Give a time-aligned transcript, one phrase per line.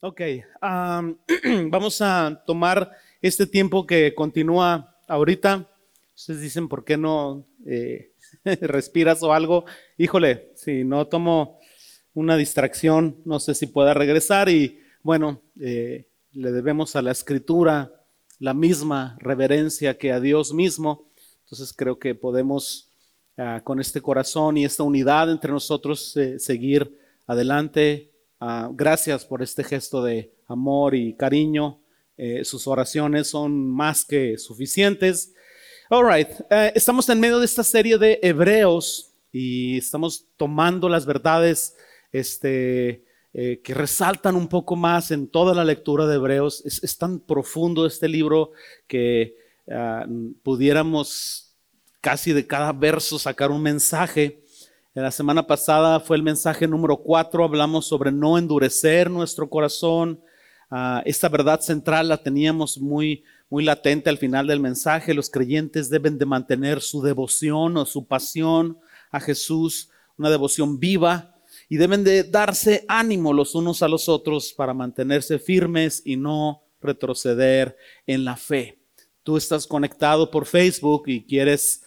[0.00, 0.20] Ok,
[0.60, 1.18] am,
[1.70, 2.90] vamos a tomar
[3.20, 5.68] este tiempo que continúa ahorita.
[6.14, 8.12] Ustedes dicen, ¿por qué no eh,
[8.60, 9.64] respiras o algo?
[9.98, 11.58] Híjole, si no tomo
[12.14, 17.92] una distracción, no sé si pueda regresar y bueno, eh, le debemos a la escritura
[18.38, 21.08] la misma reverencia que a Dios mismo.
[21.44, 22.90] Entonces creo que podemos
[23.36, 28.15] ah, con este corazón y esta unidad entre nosotros eh, seguir adelante.
[28.38, 31.80] Ah, gracias por este gesto de amor y cariño.
[32.18, 35.32] Eh, sus oraciones son más que suficientes.
[35.88, 41.06] All right, eh, estamos en medio de esta serie de Hebreos y estamos tomando las
[41.06, 41.76] verdades
[42.12, 46.62] este, eh, que resaltan un poco más en toda la lectura de Hebreos.
[46.66, 48.52] Es, tan profundo este libro
[48.86, 49.34] que
[49.70, 50.06] ah,
[50.42, 51.54] pudiéramos
[52.02, 54.44] casi de cada verso sacar un mensaje.
[55.02, 60.22] La semana pasada fue el mensaje número cuatro, hablamos sobre no endurecer nuestro corazón.
[60.70, 65.12] Ah, esta verdad central la teníamos muy, muy latente al final del mensaje.
[65.12, 68.78] Los creyentes deben de mantener su devoción o su pasión
[69.10, 71.34] a Jesús, una devoción viva,
[71.68, 76.62] y deben de darse ánimo los unos a los otros para mantenerse firmes y no
[76.80, 77.76] retroceder
[78.06, 78.78] en la fe.
[79.22, 81.82] Tú estás conectado por Facebook y quieres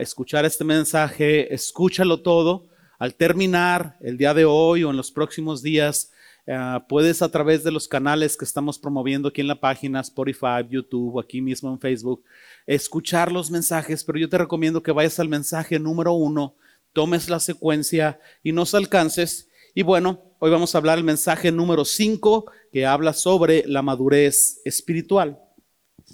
[0.00, 2.66] escuchar este mensaje, escúchalo todo.
[2.98, 6.12] Al terminar el día de hoy o en los próximos días,
[6.46, 10.66] ah, puedes a través de los canales que estamos promoviendo aquí en la página, Spotify,
[10.68, 12.22] YouTube, aquí mismo en Facebook,
[12.66, 16.56] escuchar los mensajes, pero yo te recomiendo que vayas al mensaje número uno,
[16.92, 19.48] tomes la secuencia y nos alcances.
[19.74, 24.60] Y bueno, hoy vamos a hablar el mensaje número 5 que habla sobre la madurez
[24.64, 25.38] espiritual.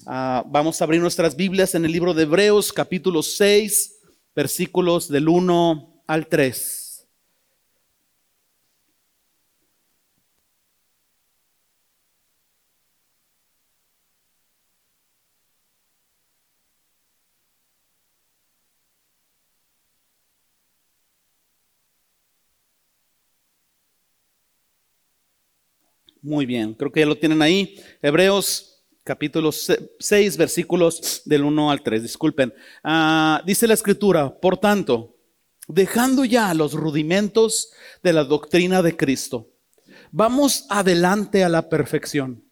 [0.05, 4.00] Ah, vamos a abrir nuestras Biblias en el libro de Hebreos capítulo 6,
[4.34, 7.06] versículos del 1 al 3.
[26.22, 27.76] Muy bien, creo que ya lo tienen ahí.
[28.03, 28.75] Hebreos
[29.06, 32.03] capítulo 6, versículos del 1 al 3.
[32.03, 32.53] Disculpen.
[32.83, 35.15] Ah, dice la escritura, por tanto,
[35.69, 37.71] dejando ya los rudimentos
[38.03, 39.53] de la doctrina de Cristo,
[40.11, 42.50] vamos adelante a la perfección,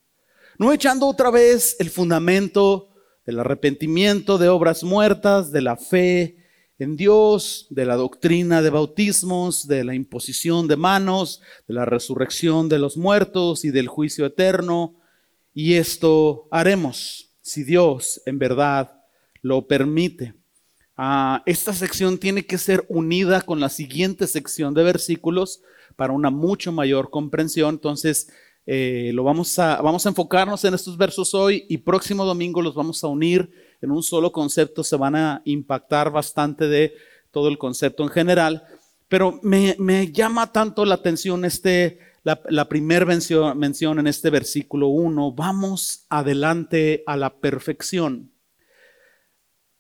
[0.56, 2.90] no echando otra vez el fundamento
[3.26, 6.36] del arrepentimiento de obras muertas, de la fe
[6.78, 12.68] en Dios, de la doctrina de bautismos, de la imposición de manos, de la resurrección
[12.68, 15.00] de los muertos y del juicio eterno.
[15.54, 19.00] Y esto haremos si Dios en verdad
[19.40, 20.34] lo permite.
[20.96, 25.62] Ah, esta sección tiene que ser unida con la siguiente sección de versículos
[25.96, 27.76] para una mucho mayor comprensión.
[27.76, 28.28] Entonces,
[28.66, 32.74] eh, lo vamos a, vamos a enfocarnos en estos versos hoy y próximo domingo los
[32.74, 33.50] vamos a unir
[33.80, 34.82] en un solo concepto.
[34.82, 36.94] Se van a impactar bastante de
[37.30, 38.64] todo el concepto en general.
[39.08, 44.88] Pero me, me llama tanto la atención este, la, primera mención, mención en este versículo
[44.88, 45.32] 1.
[45.32, 48.32] Vamos adelante a la perfección.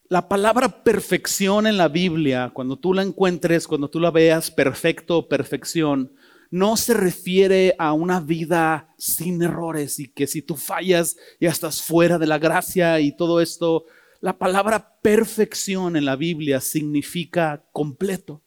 [0.08, 5.26] La palabra perfección en la Biblia, cuando tú la encuentres, cuando tú la veas, perfecto
[5.26, 6.12] perfección,
[6.50, 11.80] no se refiere a una vida sin errores y que si tú fallas ya estás
[11.80, 13.86] fuera de la gracia y todo esto.
[14.20, 18.43] La palabra perfección en la Biblia significa completo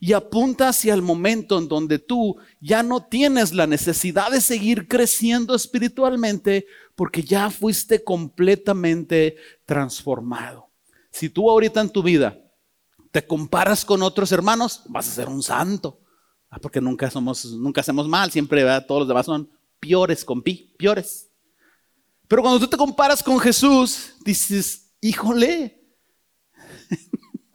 [0.00, 4.88] y apunta hacia el momento en donde tú ya no tienes la necesidad de seguir
[4.88, 10.70] creciendo espiritualmente porque ya fuiste completamente transformado.
[11.10, 12.38] Si tú ahorita en tu vida
[13.10, 16.00] te comparas con otros hermanos, vas a ser un santo.
[16.50, 20.74] Ah, porque nunca somos, nunca hacemos mal, siempre todos los demás son piores con pi.
[22.28, 25.85] Pero cuando tú te comparas con Jesús, dices, híjole,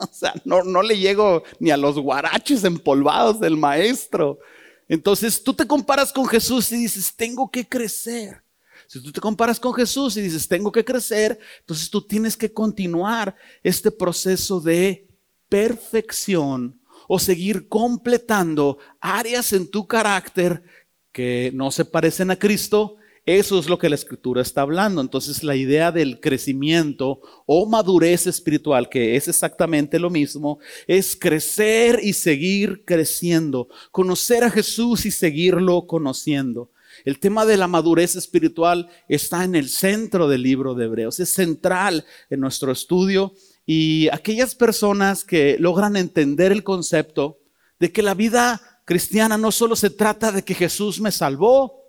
[0.10, 4.40] o sea, no, no le llego ni a los guaraches empolvados del maestro.
[4.88, 8.44] Entonces tú te comparas con Jesús y dices, tengo que crecer.
[8.88, 12.52] Si tú te comparas con Jesús y dices, tengo que crecer, entonces tú tienes que
[12.52, 15.08] continuar este proceso de
[15.48, 20.64] perfección o seguir completando áreas en tu carácter
[21.12, 22.98] que no se parecen a Cristo.
[23.26, 25.00] Eso es lo que la escritura está hablando.
[25.00, 32.00] Entonces la idea del crecimiento o madurez espiritual, que es exactamente lo mismo, es crecer
[32.02, 36.72] y seguir creciendo, conocer a Jesús y seguirlo conociendo.
[37.06, 41.30] El tema de la madurez espiritual está en el centro del libro de Hebreos, es
[41.30, 43.34] central en nuestro estudio
[43.66, 47.40] y aquellas personas que logran entender el concepto
[47.80, 51.81] de que la vida cristiana no solo se trata de que Jesús me salvó,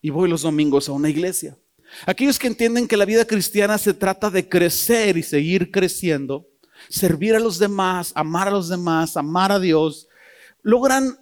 [0.00, 1.56] y voy los domingos a una iglesia.
[2.06, 6.46] Aquellos que entienden que la vida cristiana se trata de crecer y seguir creciendo,
[6.88, 10.08] servir a los demás, amar a los demás, amar a Dios,
[10.62, 11.18] logran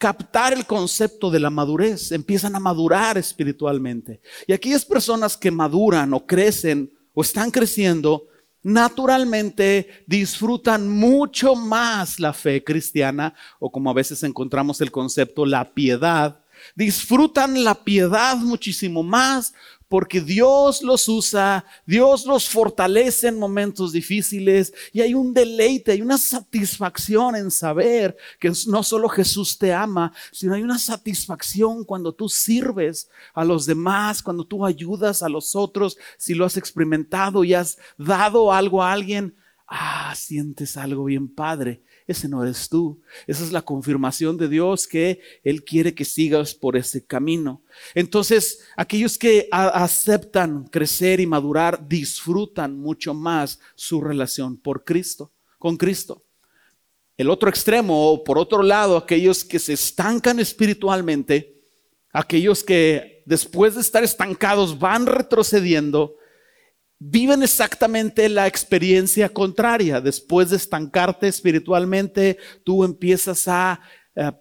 [0.00, 4.20] captar el concepto de la madurez, empiezan a madurar espiritualmente.
[4.46, 8.26] Y aquellas personas que maduran o crecen o están creciendo,
[8.62, 15.72] naturalmente disfrutan mucho más la fe cristiana o como a veces encontramos el concepto, la
[15.72, 16.39] piedad.
[16.74, 19.52] Disfrutan la piedad muchísimo más
[19.90, 26.00] porque Dios los usa, Dios los fortalece en momentos difíciles y hay un deleite, hay
[26.00, 32.12] una satisfacción en saber que no solo Jesús te ama, sino hay una satisfacción cuando
[32.12, 37.42] tú sirves a los demás, cuando tú ayudas a los otros, si lo has experimentado
[37.42, 39.34] y has dado algo a alguien,
[39.66, 43.00] ah, sientes algo bien padre ese no eres tú.
[43.26, 47.62] Esa es la confirmación de Dios que Él quiere que sigas por ese camino.
[47.94, 55.76] Entonces, aquellos que aceptan crecer y madurar disfrutan mucho más su relación por Cristo, con
[55.76, 56.24] Cristo.
[57.16, 61.62] El otro extremo, o por otro lado, aquellos que se estancan espiritualmente,
[62.12, 66.16] aquellos que después de estar estancados van retrocediendo,
[67.00, 70.00] viven exactamente la experiencia contraria.
[70.00, 73.80] Después de estancarte espiritualmente, tú empiezas a,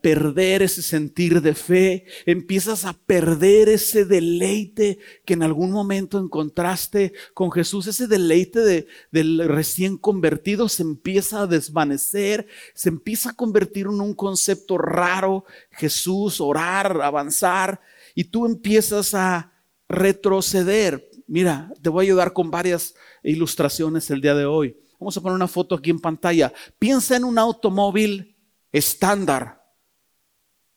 [0.01, 7.13] perder ese sentir de fe, empiezas a perder ese deleite que en algún momento encontraste
[7.33, 13.35] con Jesús, ese deleite de, del recién convertido se empieza a desvanecer, se empieza a
[13.35, 17.79] convertir en un concepto raro, Jesús, orar, avanzar,
[18.15, 19.53] y tú empiezas a
[19.87, 21.08] retroceder.
[21.29, 24.75] Mira, te voy a ayudar con varias ilustraciones el día de hoy.
[24.99, 26.51] Vamos a poner una foto aquí en pantalla.
[26.79, 28.35] Piensa en un automóvil
[28.71, 29.63] estándar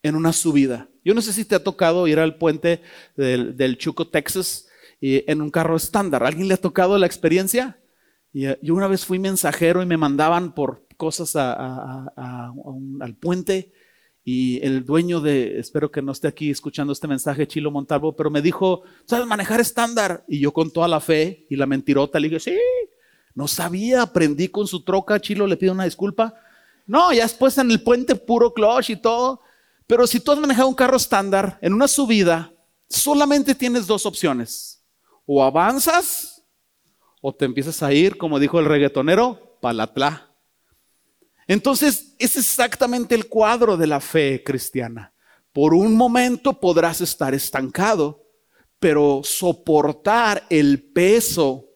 [0.03, 0.91] en una subida.
[1.03, 2.83] Yo no sé si te ha tocado ir al puente
[3.17, 4.69] del, Chuco, Texas,
[5.01, 6.23] en un carro estándar.
[6.23, 7.81] ¿Alguien le ha tocado la experiencia?
[8.35, 13.73] Eh, yo una vez fui mensajero y me mandaban por cosas al puente
[14.25, 18.31] y el dueño de, espero que no esté aquí escuchando este mensaje, Chilo Montalvo, pero
[18.31, 20.25] me dijo, ¿sabes manejar estándar?
[20.29, 22.59] Y yo con toda la fe y la mentirota le dije, sí,
[23.35, 26.35] no sabía, aprendí con su troca, Chilo, le pido una disculpa.
[26.87, 29.41] No, ya después en el puente puro clutch y todo.
[29.87, 32.53] Pero si tú has manejado un carro estándar en una subida,
[32.89, 34.85] solamente tienes dos opciones.
[35.27, 36.45] O avanzas
[37.21, 40.32] o te empiezas a ir, como dijo el reggaetonero, palatla.
[41.53, 45.13] Entonces, es exactamente el cuadro de la fe cristiana.
[45.53, 48.25] Por un momento podrás estar estancado,
[48.79, 51.67] pero soportar el peso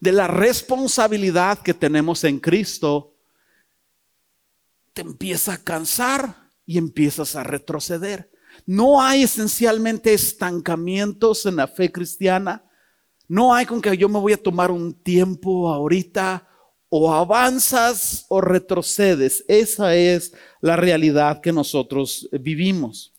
[0.00, 3.14] de la responsabilidad que tenemos en Cristo
[4.94, 8.32] te empieza a cansar y empiezas a retroceder.
[8.64, 12.64] No hay esencialmente estancamientos en la fe cristiana.
[13.28, 16.48] No hay con que yo me voy a tomar un tiempo ahorita
[16.96, 19.44] o avanzas o retrocedes.
[19.48, 23.12] Esa es la realidad que nosotros vivimos.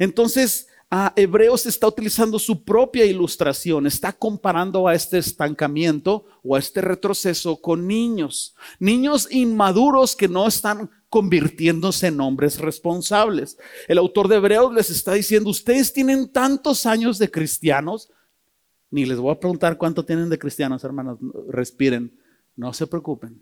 [0.00, 6.58] Entonces, a Hebreos está utilizando su propia ilustración, está comparando a este estancamiento o a
[6.58, 13.58] este retroceso con niños, niños inmaduros que no están convirtiéndose en hombres responsables.
[13.86, 18.10] El autor de Hebreos les está diciendo, ustedes tienen tantos años de cristianos,
[18.90, 22.18] ni les voy a preguntar cuánto tienen de cristianos, hermanos, respiren.
[22.60, 23.40] No se preocupen.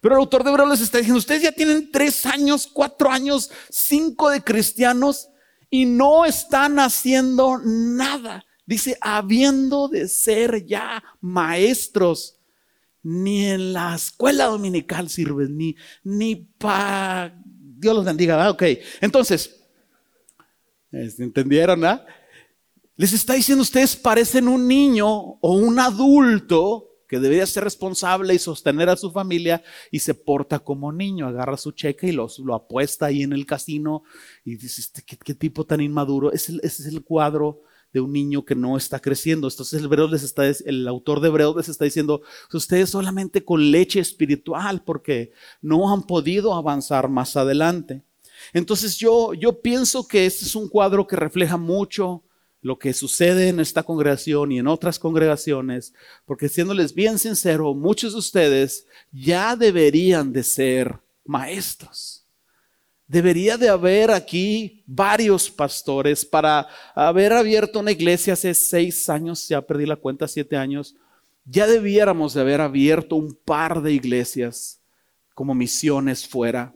[0.00, 3.48] Pero el autor de Hebreos les está diciendo, ustedes ya tienen tres años, cuatro años,
[3.70, 5.28] cinco de cristianos
[5.70, 8.44] y no están haciendo nada.
[8.66, 12.40] Dice, habiendo de ser ya maestros,
[13.04, 17.40] ni en la escuela dominical sirven, ni, ni para...
[17.44, 18.64] Dios los bendiga, Ok,
[19.00, 19.62] entonces,
[20.90, 21.84] ¿entendieron?
[21.84, 22.04] Ah?
[22.96, 28.40] Les está diciendo, ustedes parecen un niño o un adulto que debería ser responsable y
[28.40, 33.06] sostener a su familia y se porta como niño, agarra su cheque y lo apuesta
[33.06, 34.02] ahí en el casino
[34.44, 36.32] y dices, este, ¿qué, tipo tan inmaduro?
[36.32, 39.46] ese es el cuadro de un niño que no está creciendo.
[39.46, 43.70] Entonces el, Hebreo les está, el autor de Hebreos les está diciendo, ustedes solamente con
[43.70, 45.30] leche espiritual porque
[45.62, 48.02] no han podido avanzar más adelante.
[48.52, 52.24] Entonces yo, yo pienso que este es un cuadro que refleja mucho
[52.64, 55.92] lo que sucede en esta congregación y en otras congregaciones,
[56.24, 62.24] porque siéndoles bien sincero, muchos de ustedes ya deberían de ser maestros.
[63.06, 69.60] Debería de haber aquí varios pastores para haber abierto una iglesia hace seis años, ya
[69.60, 70.96] perdí la cuenta, siete años.
[71.44, 74.80] Ya debiéramos de haber abierto un par de iglesias
[75.34, 76.74] como misiones fuera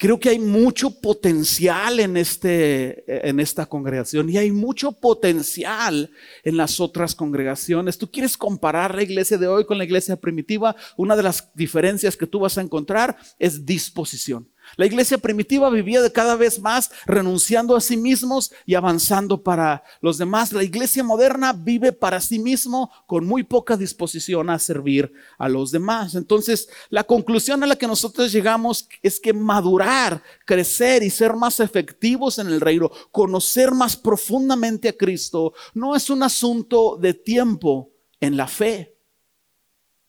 [0.00, 6.12] Creo que hay mucho potencial en, este, en esta congregación y hay mucho potencial
[6.44, 7.98] en las otras congregaciones.
[7.98, 10.76] Tú quieres comparar la iglesia de hoy con la iglesia primitiva.
[10.96, 14.48] Una de las diferencias que tú vas a encontrar es disposición.
[14.76, 19.82] La iglesia primitiva vivía de cada vez más renunciando a sí mismos y avanzando para
[20.00, 20.52] los demás.
[20.52, 25.70] La iglesia moderna vive para sí mismo con muy poca disposición a servir a los
[25.70, 26.14] demás.
[26.14, 31.60] Entonces, la conclusión a la que nosotros llegamos es que madurar, crecer y ser más
[31.60, 37.90] efectivos en el reino, conocer más profundamente a Cristo, no es un asunto de tiempo
[38.20, 38.96] en la fe,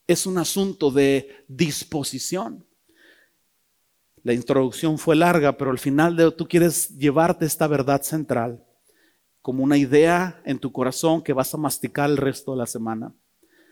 [0.08, 2.66] es un asunto de disposición.
[4.30, 8.64] La introducción fue larga, pero al final de, tú quieres llevarte esta verdad central
[9.42, 13.12] como una idea en tu corazón que vas a masticar el resto de la semana.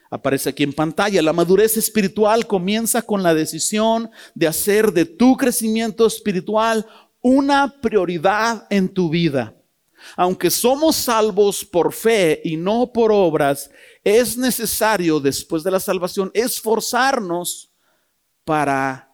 [0.10, 1.22] Aparece aquí en pantalla.
[1.22, 6.88] La madurez espiritual comienza con la decisión de hacer de tu crecimiento espiritual
[7.22, 9.56] una prioridad en tu vida.
[10.16, 13.70] Aunque somos salvos por fe y no por obras,
[14.04, 17.70] es necesario después de la salvación esforzarnos
[18.44, 19.07] para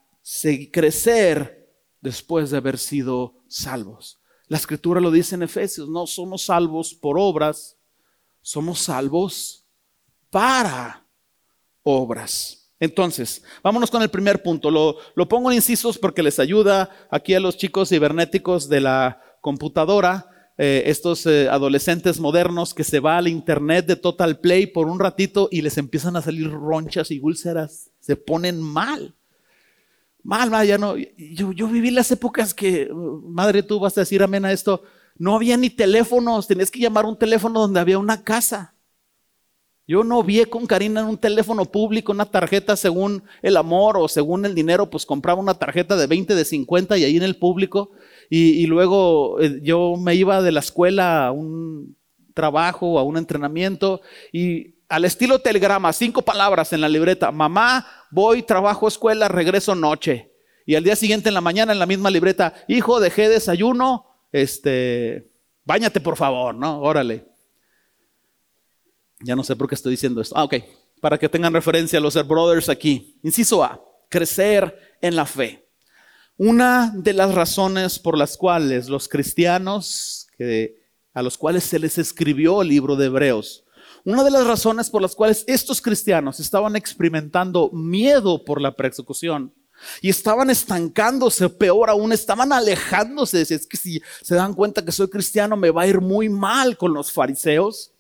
[0.72, 1.70] crecer
[2.02, 4.20] después de haber sido salvos.
[4.48, 7.78] La escritura lo dice en Efesios, no somos salvos por obras,
[8.42, 9.66] somos salvos
[10.30, 11.06] para
[11.84, 12.72] obras.
[12.80, 14.70] Entonces, vámonos con el primer punto.
[14.70, 19.22] Lo, lo pongo en incisos porque les ayuda aquí a los chicos cibernéticos de la
[19.40, 24.88] computadora, eh, estos eh, adolescentes modernos que se va al internet de Total Play por
[24.88, 29.16] un ratito y les empiezan a salir ronchas y úlceras, se ponen mal.
[30.24, 30.96] Mal, mal, ya no.
[30.98, 34.84] Yo, yo viví las épocas que, madre, tú vas a decir amén a esto.
[35.18, 38.74] No había ni teléfonos, tenías que llamar un teléfono donde había una casa.
[39.86, 44.08] Yo no vi con Karina en un teléfono público una tarjeta según el amor o
[44.08, 47.36] según el dinero, pues compraba una tarjeta de 20, de 50 y ahí en el
[47.36, 47.92] público.
[48.30, 51.98] Y, y luego eh, yo me iba de la escuela a un
[52.34, 54.02] trabajo, a un entrenamiento
[54.32, 57.32] y al estilo telegrama, cinco palabras en la libreta.
[57.32, 60.32] Mamá, voy, trabajo, escuela, regreso noche.
[60.68, 65.32] Y al día siguiente en la mañana en la misma libreta, hijo, dejé desayuno, este,
[65.66, 66.80] báñate por favor, ¿no?
[66.80, 67.26] Órale.
[69.22, 70.38] Ya no sé por qué estoy diciendo esto.
[70.38, 70.58] Ah, ok.
[71.02, 73.20] Para que tengan referencia a los brothers aquí.
[73.24, 75.68] Inciso A, crecer en la fe.
[76.38, 80.28] Una de las razones por las cuales los cristianos,
[81.16, 83.63] a los cuales se les escribió el libro de Hebreos,
[84.06, 89.54] una de las razones por las cuales estos cristianos estaban experimentando miedo por la persecución
[90.02, 93.42] y estaban estancándose, peor aún, estaban alejándose.
[93.42, 96.78] Es que si se dan cuenta que soy cristiano, me va a ir muy mal
[96.78, 97.92] con los fariseos.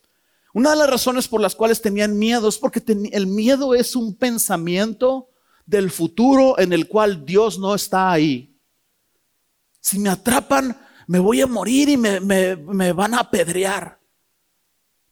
[0.53, 4.15] Una de las razones por las cuales tenían miedo es porque el miedo es un
[4.15, 5.29] pensamiento
[5.65, 8.55] del futuro en el cual Dios no está ahí.
[9.79, 14.02] Si me atrapan, me voy a morir y me, me van a apedrear.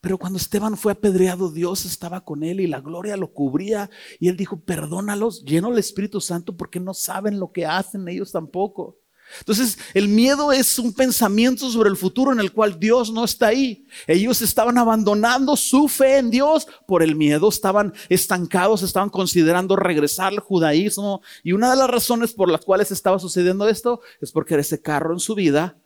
[0.01, 3.89] Pero cuando Esteban fue apedreado, Dios estaba con él y la gloria lo cubría.
[4.19, 8.31] Y él dijo, perdónalos, lleno el Espíritu Santo porque no saben lo que hacen ellos
[8.31, 8.97] tampoco.
[9.39, 13.47] Entonces, el miedo es un pensamiento sobre el futuro en el cual Dios no está
[13.47, 13.85] ahí.
[14.07, 20.33] Ellos estaban abandonando su fe en Dios por el miedo, estaban estancados, estaban considerando regresar
[20.33, 21.21] al judaísmo.
[21.43, 25.13] Y una de las razones por las cuales estaba sucediendo esto es porque ese carro
[25.13, 25.77] en su vida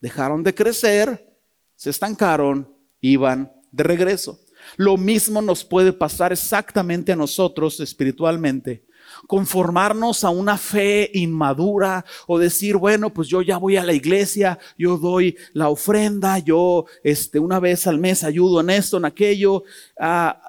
[0.00, 1.36] dejaron de crecer,
[1.76, 4.38] se estancaron, iban de regreso.
[4.76, 8.84] Lo mismo nos puede pasar exactamente a nosotros espiritualmente.
[9.26, 14.58] Conformarnos a una fe inmadura o decir, bueno, pues yo ya voy a la iglesia,
[14.78, 19.64] yo doy la ofrenda, yo este, una vez al mes ayudo en esto, en aquello.
[19.98, 20.40] a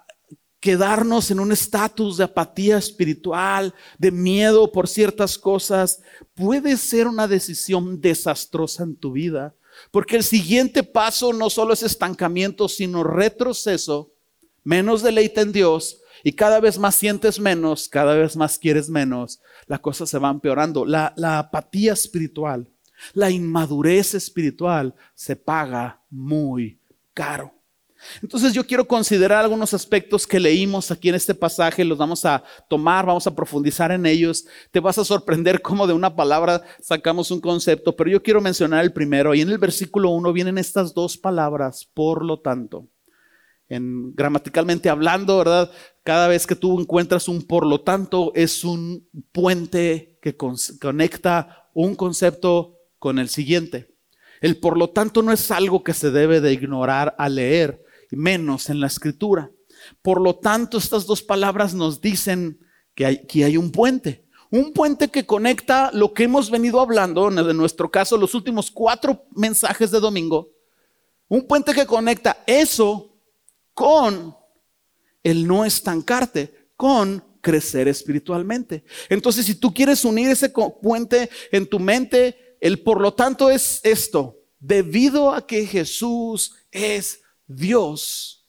[0.65, 6.01] quedarnos en un estatus de apatía espiritual, de miedo por ciertas cosas,
[6.33, 9.53] puede ser una decisión desastrosa en tu vida.
[9.91, 14.11] Porque el siguiente paso no solo es estancamiento, sino retroceso,
[14.63, 19.41] menos deleite en Dios y cada vez más sientes menos, cada vez más quieres menos,
[19.67, 20.85] la cosa se va empeorando.
[20.85, 22.67] La, la apatía espiritual,
[23.13, 26.79] la inmadurez espiritual se paga muy
[27.13, 27.54] caro.
[28.21, 32.43] Entonces yo quiero considerar algunos aspectos que leímos aquí en este pasaje, los vamos a
[32.69, 34.45] tomar, vamos a profundizar en ellos.
[34.71, 38.83] Te vas a sorprender cómo de una palabra sacamos un concepto, pero yo quiero mencionar
[38.83, 39.33] el primero.
[39.33, 42.87] Y en el versículo 1 vienen estas dos palabras, por lo tanto.
[43.67, 45.71] En, gramaticalmente hablando, ¿verdad?
[46.03, 51.95] Cada vez que tú encuentras un por lo tanto, es un puente que conecta un
[51.95, 53.95] concepto con el siguiente.
[54.41, 58.69] El por lo tanto no es algo que se debe de ignorar al leer menos
[58.69, 59.51] en la escritura.
[60.01, 62.59] Por lo tanto, estas dos palabras nos dicen
[62.93, 64.25] que hay, que hay un puente.
[64.51, 69.25] Un puente que conecta lo que hemos venido hablando, en nuestro caso, los últimos cuatro
[69.35, 70.49] mensajes de domingo.
[71.27, 73.17] Un puente que conecta eso
[73.73, 74.35] con
[75.23, 78.83] el no estancarte, con crecer espiritualmente.
[79.09, 83.81] Entonces, si tú quieres unir ese puente en tu mente, el por lo tanto es
[83.83, 88.45] esto, debido a que Jesús es Dios,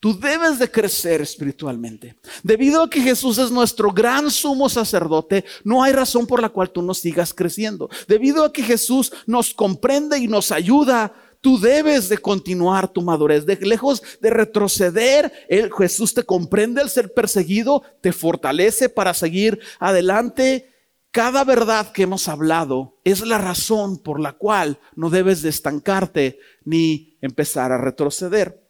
[0.00, 2.16] Tú debes de crecer espiritualmente.
[2.42, 6.70] Debido a que Jesús es nuestro gran sumo sacerdote, no hay razón por la cual
[6.70, 7.90] tú no sigas creciendo.
[8.08, 13.44] Debido a que Jesús nos comprende y nos ayuda, tú debes de continuar tu madurez.
[13.44, 15.30] De lejos de retroceder,
[15.76, 20.69] Jesús te comprende al ser perseguido, te fortalece para seguir adelante.
[21.10, 26.38] Cada verdad que hemos hablado es la razón por la cual no debes de estancarte
[26.64, 28.64] ni empezar a retroceder.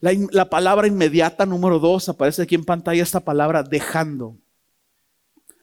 [0.00, 4.36] La, palabra inmediata número dos, aparece aquí en pantalla esta palabra dejando.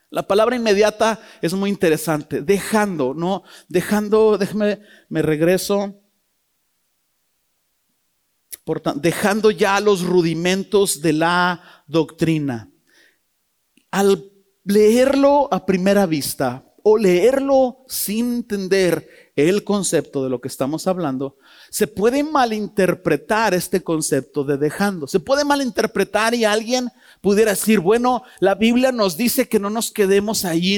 [0.08, 3.42] La palabra inmediata es muy interesante, dejando, ¿no?
[3.68, 6.00] Dejando, déjeme, me regreso.
[8.64, 12.70] Por dejando ya los rudimentos de la doctrina.
[13.90, 14.29] Al
[14.64, 21.36] leerlo a primera vista o leerlo sin entender el concepto de lo que estamos hablando,
[21.70, 25.06] se puede malinterpretar este concepto de dejando.
[25.06, 26.90] Se puede malinterpretar y alguien
[27.20, 30.70] pudiera decir, bueno, la Biblia nos dice que no nos quedemos ahí,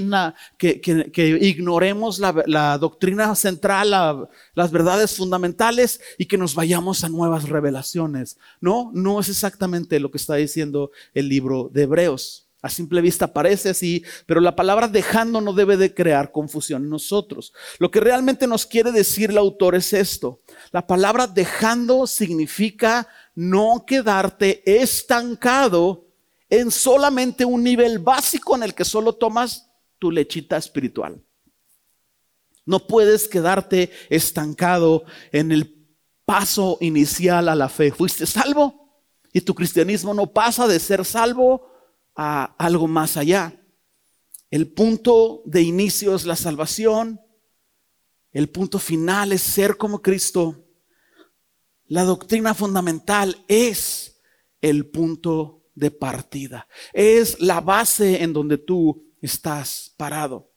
[0.59, 7.49] que, que, ignoremos la, doctrina central, las verdades fundamentales y que nos vayamos a nuevas
[7.49, 8.39] revelaciones.
[8.61, 12.42] No, no es exactamente lo que está diciendo el libro de Hebreos.
[12.62, 16.90] A simple vista parece así, pero la palabra dejando no debe de crear confusión en
[16.90, 17.52] nosotros.
[17.81, 20.42] Lo que realmente nos quiere decir el autor es esto.
[20.71, 26.07] La palabra dejando significa no quedarte estancado
[26.49, 31.21] en solamente un nivel básico en el que solo tomas tu lechita espiritual.
[32.64, 35.02] No puedes quedarte estancado
[35.33, 35.85] en el
[36.25, 37.90] paso inicial a la fe.
[37.90, 39.02] Fuiste salvo
[39.33, 41.72] y tu cristianismo no pasa de ser salvo
[42.14, 43.61] a algo más allá.
[44.51, 47.20] El punto de inicio es la salvación.
[48.33, 50.66] El punto final es ser como Cristo.
[51.87, 54.20] La doctrina fundamental es
[54.61, 56.68] el punto de partida.
[56.92, 60.53] Es la base en donde tú estás parado.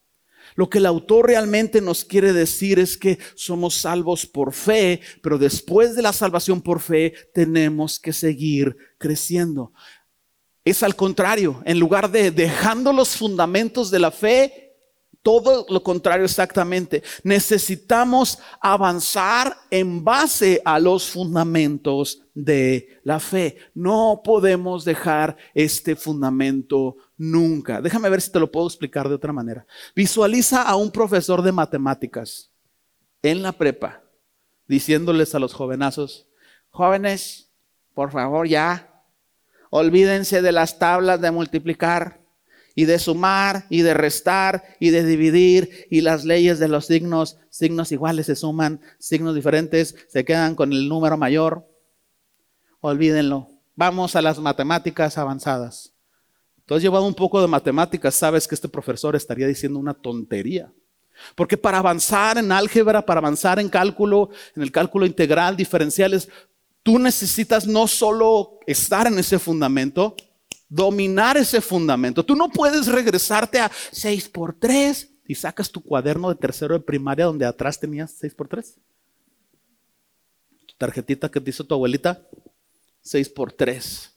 [0.56, 5.38] Lo que el autor realmente nos quiere decir es que somos salvos por fe, pero
[5.38, 9.74] después de la salvación por fe tenemos que seguir creciendo.
[10.66, 14.66] Es al contrario, en lugar de dejando los fundamentos de la fe,
[15.22, 17.04] todo lo contrario exactamente.
[17.24, 23.58] Necesitamos avanzar en base a los fundamentos de la fe.
[23.76, 27.80] No podemos dejar este fundamento nunca.
[27.80, 29.68] Déjame ver si te lo puedo explicar de otra manera.
[29.96, 32.52] Visualiza a un profesor de matemáticas
[33.22, 34.02] en la prepa
[34.68, 36.28] diciéndoles a los jovenazos,
[36.72, 37.52] jóvenes,
[37.94, 38.95] por favor ya
[39.78, 42.22] Olvídense de las tablas de multiplicar
[42.76, 47.40] y de sumar y de restar y de dividir y las leyes de los signos.
[47.50, 51.68] Signos iguales se suman, signos diferentes se quedan con el número mayor.
[52.80, 53.50] Olvídenlo.
[53.76, 55.92] Vamos a las matemáticas avanzadas.
[56.66, 60.72] Tú has llevado un poco de matemáticas, sabes que este profesor estaría diciendo una tontería.
[61.36, 66.30] Porque para avanzar en álgebra, para avanzar en cálculo, en el cálculo integral, diferenciales,
[66.86, 70.16] tú necesitas no solo estar en ese fundamento,
[70.70, 72.24] dominar ese fundamento.
[72.24, 76.82] Tú no puedes regresarte a 6 por 3 y sacas tu cuaderno de tercero de
[76.82, 78.76] primaria donde atrás tenías 6 por 3.
[80.68, 82.22] Tu tarjetita que te hizo tu abuelita,
[83.02, 84.12] 6 por 3.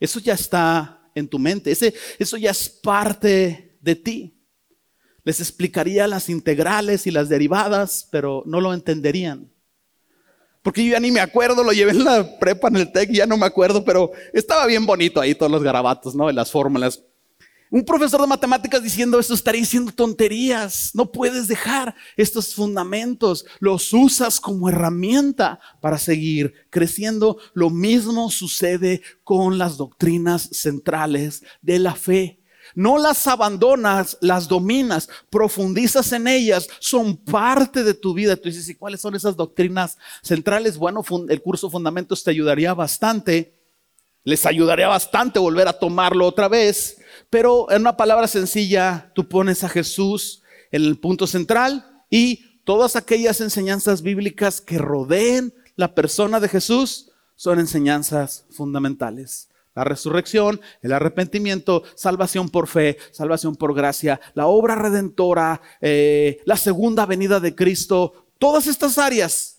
[0.00, 4.34] Eso ya está en tu mente, Ese, eso ya es parte de ti.
[5.22, 9.53] Les explicaría las integrales y las derivadas, pero no lo entenderían.
[10.64, 13.26] Porque yo ya ni me acuerdo, lo llevé en la prepa, en el TEC, ya
[13.26, 16.30] no me acuerdo, pero estaba bien bonito ahí todos los garabatos, ¿no?
[16.30, 17.02] En las fórmulas.
[17.70, 20.92] Un profesor de matemáticas diciendo esto estaría diciendo tonterías.
[20.94, 23.44] No puedes dejar estos fundamentos.
[23.58, 27.36] Los usas como herramienta para seguir creciendo.
[27.52, 32.40] Lo mismo sucede con las doctrinas centrales de la fe.
[32.74, 38.36] No las abandonas, las dominas, profundizas en ellas, son parte de tu vida.
[38.36, 40.76] Tú dices, ¿y cuáles son esas doctrinas centrales?
[40.76, 43.54] Bueno, el curso Fundamentos te ayudaría bastante.
[44.24, 46.98] Les ayudaría bastante volver a tomarlo otra vez.
[47.30, 52.96] Pero en una palabra sencilla, tú pones a Jesús en el punto central y todas
[52.96, 60.92] aquellas enseñanzas bíblicas que rodeen la persona de Jesús son enseñanzas fundamentales La resurrección, el
[60.92, 67.54] arrepentimiento, salvación por fe, salvación por gracia, la obra redentora, eh, la segunda venida de
[67.54, 69.54] Cristo, todas estas áreas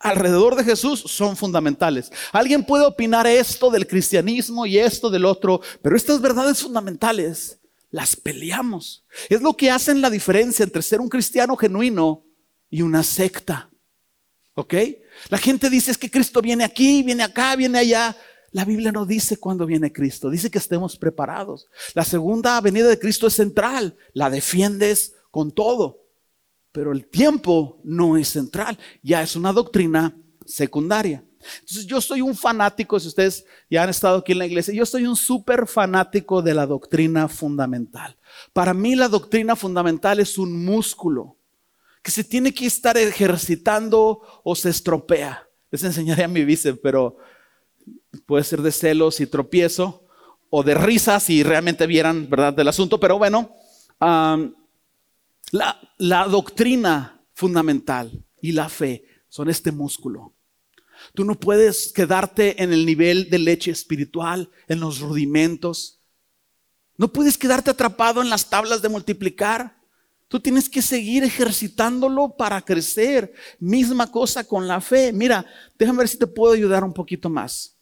[0.00, 2.10] alrededor de Jesús son fundamentales.
[2.32, 7.58] Alguien puede opinar esto del cristianismo y esto del otro, pero estas verdades fundamentales
[7.90, 9.04] las peleamos.
[9.28, 12.24] Es lo que hacen la diferencia entre ser un cristiano genuino
[12.68, 13.70] y una secta.
[14.54, 14.74] ¿Ok?
[15.28, 18.16] La gente dice es que Cristo viene aquí, viene acá, viene allá.
[18.54, 21.66] La Biblia no dice cuándo viene Cristo, dice que estemos preparados.
[21.92, 26.04] La segunda venida de Cristo es central, la defiendes con todo,
[26.70, 31.24] pero el tiempo no es central, ya es una doctrina secundaria.
[31.62, 34.86] Entonces yo soy un fanático, si ustedes ya han estado aquí en la iglesia, yo
[34.86, 38.16] soy un súper fanático de la doctrina fundamental.
[38.52, 41.38] Para mí la doctrina fundamental es un músculo
[42.04, 45.44] que se tiene que estar ejercitando o se estropea.
[45.72, 47.16] Les enseñaré a mi bíceps, pero
[48.26, 50.04] puede ser de celos y tropiezo
[50.50, 53.00] o de risas si realmente vieran verdad del asunto.
[53.00, 53.50] Pero bueno,
[54.00, 60.34] la, la doctrina fundamental y la fe son este músculo
[61.12, 66.00] Tú no puedes quedarte en el nivel de leche espiritual, en los rudimentos.
[66.96, 69.76] No puedes quedarte atrapado en las tablas de multiplicar.
[70.28, 73.32] Tú tienes que seguir ejercitándolo para crecer.
[73.58, 75.12] Misma cosa con la fe.
[75.12, 75.44] Mira,
[75.78, 77.73] déjame ver si te puedo ayudar un poquito más.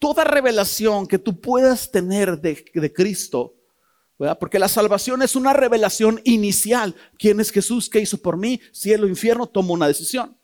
[0.00, 3.54] Toda revelación que tú puedas tener de, Cristo,
[4.40, 6.96] porque la salvación es una revelación inicial.
[7.18, 7.88] ¿Quién es Jesús?
[7.88, 8.60] ¿Qué hizo por mí?
[8.72, 10.36] Cielo, infierno, tomo una decisión.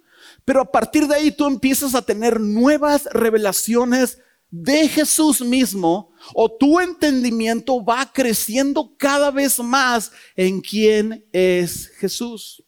[0.45, 4.19] Pero a partir de ahí tú empiezas a tener nuevas revelaciones
[4.51, 12.63] de Jesús mismo o tu entendimiento va creciendo cada vez más en quién es Jesús.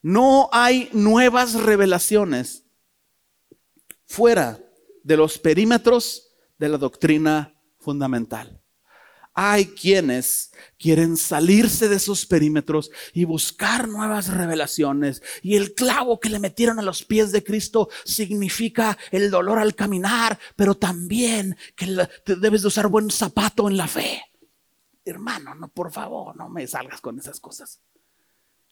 [0.00, 2.64] No hay nuevas revelaciones
[4.06, 4.63] fuera
[5.04, 8.60] de los perímetros de la doctrina fundamental.
[9.36, 15.22] Hay quienes quieren salirse de esos perímetros y buscar nuevas revelaciones.
[15.42, 19.74] Y el clavo que le metieron a los pies de Cristo significa el dolor al
[19.74, 21.86] caminar, pero también que
[22.26, 24.22] debes de usar buen zapato en la fe.
[25.04, 27.80] Hermano, no, por favor, no me salgas con esas cosas.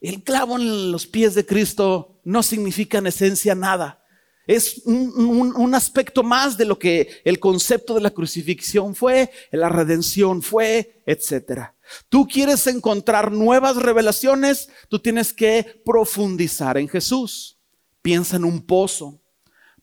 [0.00, 4.01] El clavo en los pies de Cristo no significa en esencia nada.
[4.46, 10.42] Es un, aspecto más de lo que el concepto de la crucifixión fue, la redención
[10.42, 11.70] fue, etc.
[12.08, 17.58] Tú quieres encontrar nuevas revelaciones, tú tienes que profundizar en Jesús.
[18.02, 19.20] Piensa en un pozo.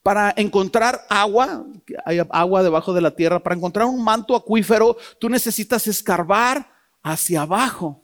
[0.03, 1.65] Para encontrar agua,
[2.05, 6.69] hay agua debajo de la tierra, para encontrar un manto acuífero, tú necesitas escarbar
[7.01, 8.03] hacia abajo.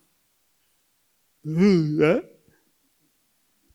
[1.44, 2.32] Mm, ¿eh?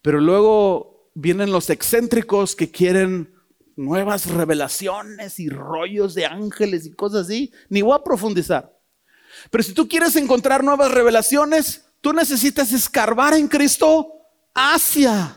[0.03, 0.90] Pero luego
[1.21, 3.35] vienen los excéntricos que quieren
[3.77, 7.53] nuevas revelaciones y rollos de ángeles y cosas así.
[7.69, 8.77] Ni voy a profundizar.
[9.51, 14.13] Pero si tú quieres encontrar nuevas revelaciones, tú necesitas escarbar en Cristo
[14.55, 15.37] hacia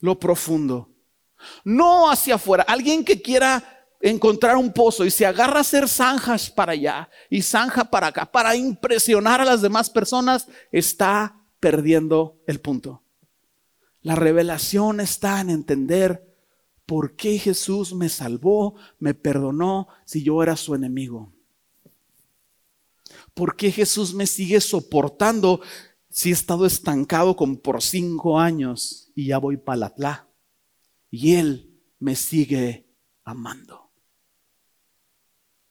[0.00, 0.90] lo profundo.
[1.64, 2.64] No hacia afuera.
[2.66, 3.62] Alguien que quiera
[4.00, 8.30] encontrar un pozo y se agarra a hacer zanjas para allá y zanja para acá
[8.30, 13.05] para impresionar a las demás personas, está perdiendo el punto.
[14.06, 16.32] La revelación está en entender
[16.86, 21.32] por qué Jesús me salvó, me perdonó si yo era su enemigo.
[23.34, 25.60] ¿Por qué Jesús me sigue soportando
[26.08, 30.28] si he estado estancado como por cinco años y ya voy para la
[31.10, 32.88] Y Él me sigue
[33.24, 33.86] amando.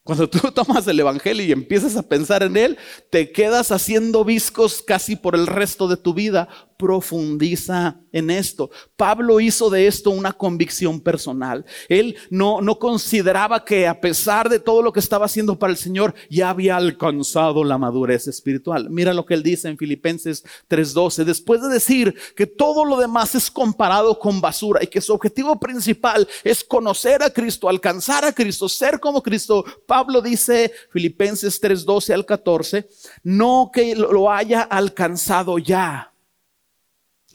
[0.06, 2.78] Cuando tú tomas el Evangelio y empiezas a pensar en él,
[3.10, 6.48] te quedas haciendo viscos casi por el resto de tu vida.
[6.78, 8.70] Profundiza en esto.
[8.96, 11.66] Pablo hizo de esto una convicción personal.
[11.90, 15.78] Él no, no consideraba que a pesar de todo lo que estaba haciendo para el
[15.78, 18.90] Señor, ya había alcanzado la madurez espiritual.
[18.90, 21.26] Mira lo que él dice en Filipenses 3:12.
[21.26, 25.60] Después de decir que todo lo demás es comparado con basura y que su objetivo
[25.60, 31.86] principal es conocer a Cristo, alcanzar a Cristo, ser como Cristo, Pablo dice, Filipenses 3,
[31.86, 32.88] 12 al 14,
[33.24, 36.14] no que lo haya alcanzado ya,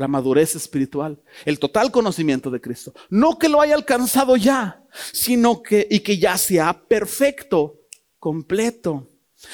[0.01, 4.83] la madurez espiritual, el total conocimiento de Cristo, no que lo haya alcanzado ya,
[5.13, 7.81] sino que, y que ya sea perfecto,
[8.19, 9.07] completo.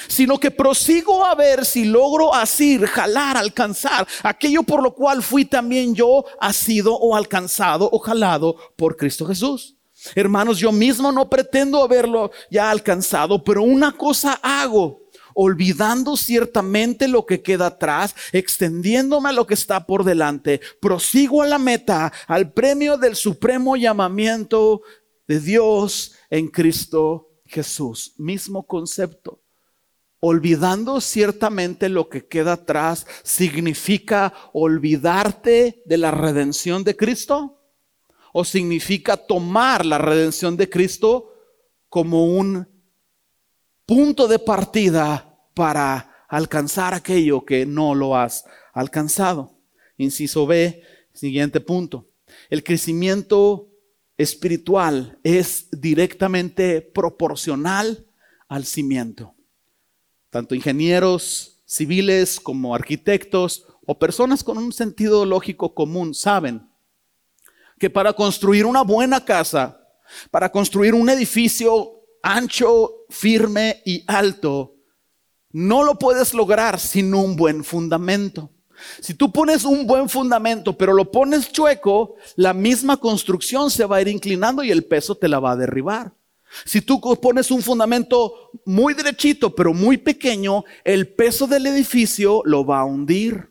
[0.06, 5.44] Sino que prosigo a ver si logro asir, jalar, alcanzar aquello por lo cual fui
[5.44, 9.76] también yo asido o alcanzado o jalado por Cristo Jesús.
[10.14, 15.05] Hermanos, yo mismo no pretendo haberlo ya alcanzado, pero una cosa hago,
[15.36, 21.46] olvidando ciertamente lo que queda atrás, extendiéndome a lo que está por delante, prosigo a
[21.46, 24.80] la meta, al premio del supremo llamamiento
[25.28, 28.14] de Dios en Cristo Jesús.
[28.16, 29.42] Mismo concepto.
[30.20, 37.60] Olvidando ciertamente lo que queda atrás significa olvidarte de la redención de Cristo
[38.32, 41.30] o significa tomar la redención de Cristo
[41.90, 42.75] como un
[43.86, 48.44] punto de partida para alcanzar aquello que no lo has
[48.74, 49.58] alcanzado.
[49.96, 52.10] Inciso B, siguiente punto.
[52.50, 53.68] El crecimiento
[54.18, 58.06] espiritual es directamente proporcional
[58.48, 59.34] al cimiento.
[60.30, 66.68] Tanto ingenieros civiles como arquitectos o personas con un sentido lógico común saben
[67.78, 69.80] que para construir una buena casa,
[70.30, 74.74] para construir un edificio ancho, firme y alto,
[75.52, 78.50] no lo puedes lograr sin un buen fundamento.
[79.00, 83.96] Si tú pones un buen fundamento, pero lo pones chueco, la misma construcción se va
[83.96, 86.12] a ir inclinando y el peso te la va a derribar.
[86.64, 92.64] Si tú pones un fundamento muy derechito, pero muy pequeño, el peso del edificio lo
[92.64, 93.50] va a hundir.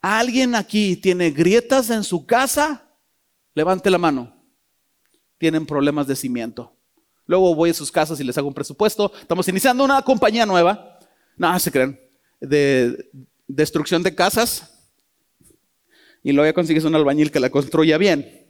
[0.00, 2.88] ¿Alguien aquí tiene grietas en su casa?
[3.54, 4.34] Levante la mano.
[5.36, 6.77] Tienen problemas de cimiento.
[7.28, 9.12] Luego voy a sus casas y les hago un presupuesto.
[9.20, 10.98] Estamos iniciando una compañía nueva.
[11.36, 12.00] No, se creen.
[12.40, 13.10] De
[13.46, 14.74] destrucción de casas.
[16.22, 18.46] Y luego ya consigues un albañil que la construya bien.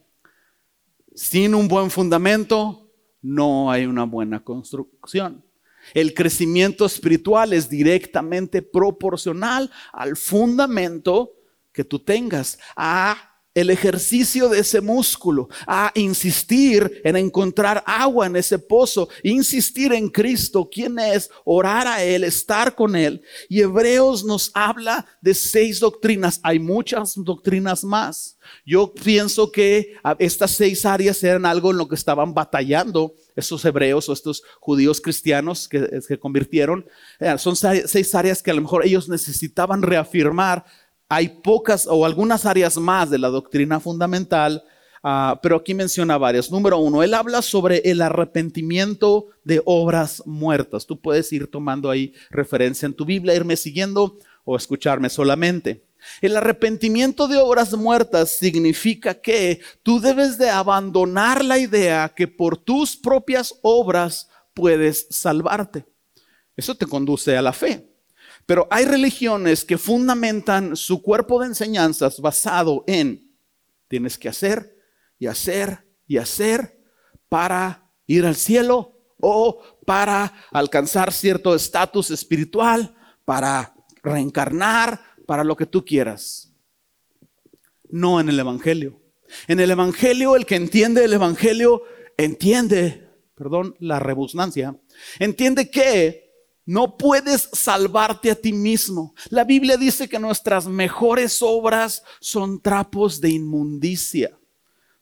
[1.12, 5.45] Sin un buen fundamento, no hay una buena construcción.
[5.93, 11.33] El crecimiento espiritual es directamente proporcional al fundamento
[11.73, 13.28] que tú tengas, a
[13.61, 20.09] el ejercicio de ese músculo, a insistir en encontrar agua en ese pozo, insistir en
[20.09, 23.23] Cristo, quién es, orar a Él, estar con Él.
[23.49, 28.38] Y Hebreos nos habla de seis doctrinas, hay muchas doctrinas más.
[28.64, 34.09] Yo pienso que estas seis áreas eran algo en lo que estaban batallando esos hebreos
[34.09, 36.87] o estos judíos cristianos que se convirtieron.
[37.21, 40.64] Eh, son seis áreas que a lo mejor ellos necesitaban reafirmar
[41.09, 44.62] hay pocas o algunas áreas más de la doctrina fundamental,
[45.03, 46.51] ah, pero aquí menciona varias.
[46.51, 50.87] Número uno, él habla sobre el arrepentimiento de obras muertas.
[50.87, 55.85] Tú puedes ir tomando ahí referencia en tu Biblia, irme siguiendo o escucharme solamente.
[56.21, 62.57] El arrepentimiento de obras muertas significa que tú debes de abandonar la idea que por
[62.57, 65.87] tus propias obras puedes salvarte.
[66.57, 67.88] Eso te conduce a la fe.
[68.48, 73.30] Pero hay religiones que fundamentan su cuerpo de enseñanzas basado en
[73.88, 74.74] tienes que hacer
[75.18, 76.80] y hacer y hacer
[77.28, 85.66] para ir al cielo o para alcanzar cierto estatus espiritual, para reencarnar, para lo que
[85.66, 86.50] tú quieras.
[87.90, 88.98] No en el Evangelio.
[89.46, 91.82] En el Evangelio, el que entiende el Evangelio
[92.16, 94.74] entiende, perdón, la rebusnancia,
[95.18, 96.28] entiende que
[96.68, 99.14] no puedes salvarte a ti mismo.
[99.31, 104.38] La Biblia dice que nuestras mejores obras son trapos de inmundicia.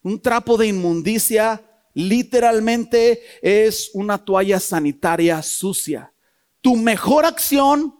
[0.01, 1.61] Un trapo de inmundicia
[1.93, 6.13] literalmente es una toalla sanitaria sucia.
[6.61, 7.97] Tu mejor acción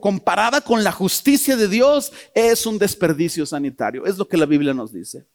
[0.00, 4.06] comparada con la justicia de Dios es un desperdicio sanitario.
[4.06, 5.26] Es lo que la Biblia nos dice.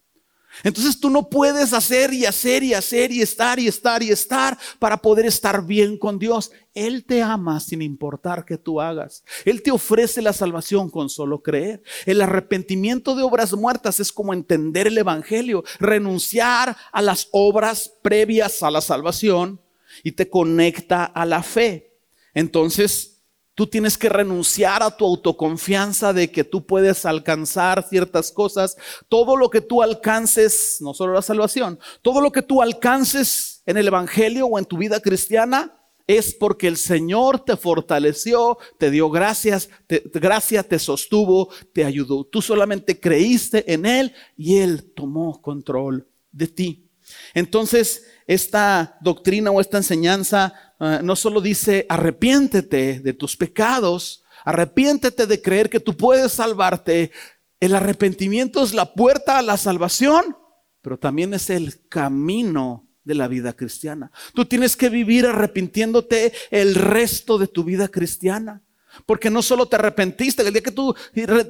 [0.63, 4.57] Entonces tú no puedes hacer y hacer y hacer y estar y estar y estar
[4.79, 6.51] para poder estar bien con Dios.
[6.73, 9.23] Él te ama sin importar que tú hagas.
[9.45, 11.81] Él te ofrece la salvación con solo creer.
[12.05, 18.61] El arrepentimiento de obras muertas es como entender el Evangelio, renunciar a las obras previas
[18.63, 19.61] a la salvación
[20.03, 21.93] y te conecta a la fe.
[22.33, 23.14] Entonces,
[23.55, 28.75] Tú tienes que renunciar a tu autoconfianza de que tú puedes alcanzar ciertas cosas.
[29.07, 33.77] Todo lo que tú alcances, no solo la salvación, todo lo que tú alcances en
[33.77, 35.73] el Evangelio o en tu vida cristiana
[36.07, 42.25] es porque el Señor te fortaleció, te dio gracias, te, gracia te sostuvo, te ayudó.
[42.25, 46.89] Tú solamente creíste en Él y Él tomó control de ti.
[47.33, 55.25] Entonces, esta doctrina o esta enseñanza Ah, no solo dice arrepiéntete de tus pecados, arrepiéntete
[55.25, 57.11] de creer que tú puedes salvarte.
[57.59, 60.37] El arrepentimiento es la puerta a la salvación,
[60.81, 64.11] pero también es el camino de la vida cristiana.
[64.33, 68.61] Tú tienes que vivir arrepintiéndote el resto de tu vida cristiana.
[69.05, 70.95] Porque no solo te arrepentiste, el día que tú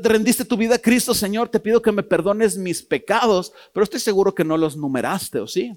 [0.02, 4.00] rendiste tu vida a Cristo, Señor, te pido que me perdones mis pecados, pero estoy
[4.00, 5.72] seguro que no los numeraste, ¿o sí?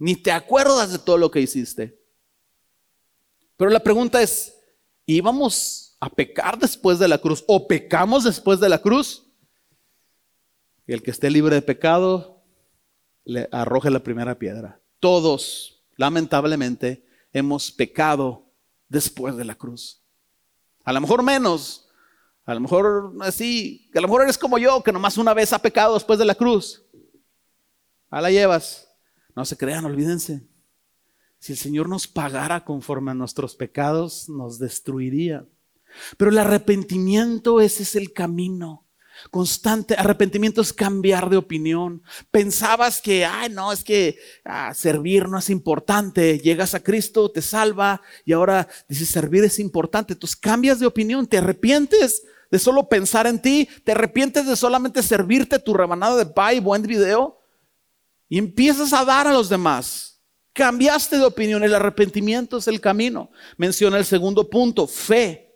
[0.00, 2.00] Ni te acuerdas de todo lo que hiciste.
[3.58, 4.56] Pero la pregunta es,
[5.04, 9.26] ¿íbamos a pecar después de la cruz o pecamos después de la cruz?
[10.86, 12.42] El que esté libre de pecado,
[13.24, 14.80] le arroje la primera piedra.
[14.98, 18.46] todos, lamentablemente, hemos pecado
[18.88, 20.02] después de la cruz.
[20.84, 21.88] A lo mejor menos,
[22.44, 25.58] a lo mejor así, a lo mejor eres como yo, que nomás una vez ha
[25.58, 26.82] pecado después de la cruz.
[28.10, 28.89] A la llevas.
[29.34, 30.42] No se crean, olvídense.
[31.38, 35.46] Si el Señor nos pagara conforme a nuestros pecados, nos destruiría.
[36.18, 38.86] Pero el arrepentimiento, ese es el camino.
[39.30, 42.02] Constante arrepentimiento es cambiar de opinión.
[42.30, 46.38] Pensabas que, ay, no, es que ah, servir no es importante.
[46.38, 50.14] Llegas a Cristo, te salva y ahora dices servir es importante.
[50.14, 55.02] Entonces cambias de opinión, te arrepientes de solo pensar en ti, te arrepientes de solamente
[55.02, 57.39] servirte tu rebanada de pay, buen video
[58.30, 60.22] y empiezas a dar a los demás.
[60.54, 63.30] Cambiaste de opinión, el arrepentimiento es el camino.
[63.58, 65.50] Menciona el segundo punto, fe.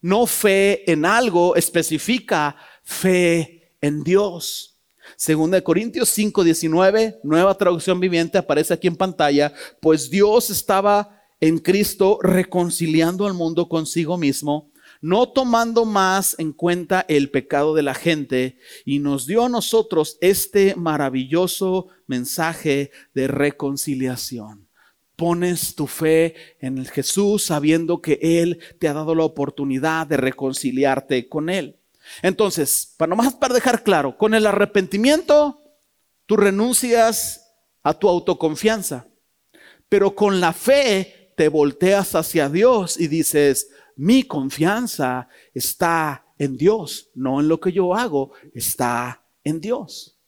[0.00, 4.78] No fe en algo, especifica fe en Dios.
[5.16, 11.20] Segunda de Corintios 5, 19, nueva traducción viviente, aparece aquí en pantalla, pues Dios estaba
[11.40, 14.70] en Cristo reconciliando al mundo consigo mismo,
[15.04, 20.16] no tomando más en cuenta el pecado de la gente, y nos dio a nosotros
[20.22, 24.66] este maravilloso mensaje de reconciliación.
[25.14, 31.28] Pones tu fe en Jesús sabiendo que Él te ha dado la oportunidad de reconciliarte
[31.28, 31.76] con Él.
[32.22, 35.60] Entonces, para nomás para dejar claro, con el arrepentimiento
[36.24, 39.06] tú renuncias a tu autoconfianza,
[39.90, 47.10] pero con la fe te volteas hacia Dios y dices, mi confianza está en Dios,
[47.14, 50.18] no en lo que yo hago, está en Dios.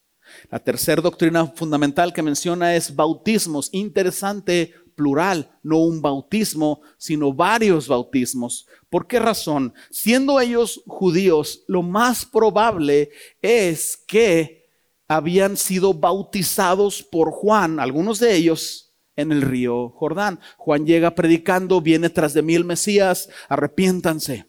[0.50, 3.68] La tercera doctrina fundamental que menciona es bautismos.
[3.72, 8.66] Interesante plural, no un bautismo, sino varios bautismos.
[8.88, 9.74] ¿Por qué razón?
[9.90, 14.66] Siendo ellos judíos, lo más probable es que
[15.07, 18.86] habían sido bautizados por Juan, algunos de ellos
[19.16, 20.38] en el río Jordán.
[20.57, 24.46] Juan llega predicando, viene tras de mí el Mesías, arrepiéntanse.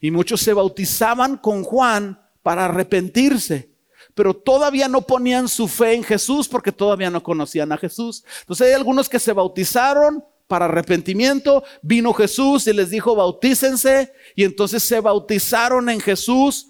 [0.00, 3.76] Y muchos se bautizaban con Juan para arrepentirse
[4.16, 8.24] pero todavía no ponían su fe en Jesús porque todavía no conocían a Jesús.
[8.40, 14.44] Entonces hay algunos que se bautizaron para arrepentimiento, vino Jesús y les dijo bautícense y
[14.44, 16.68] entonces se bautizaron en Jesús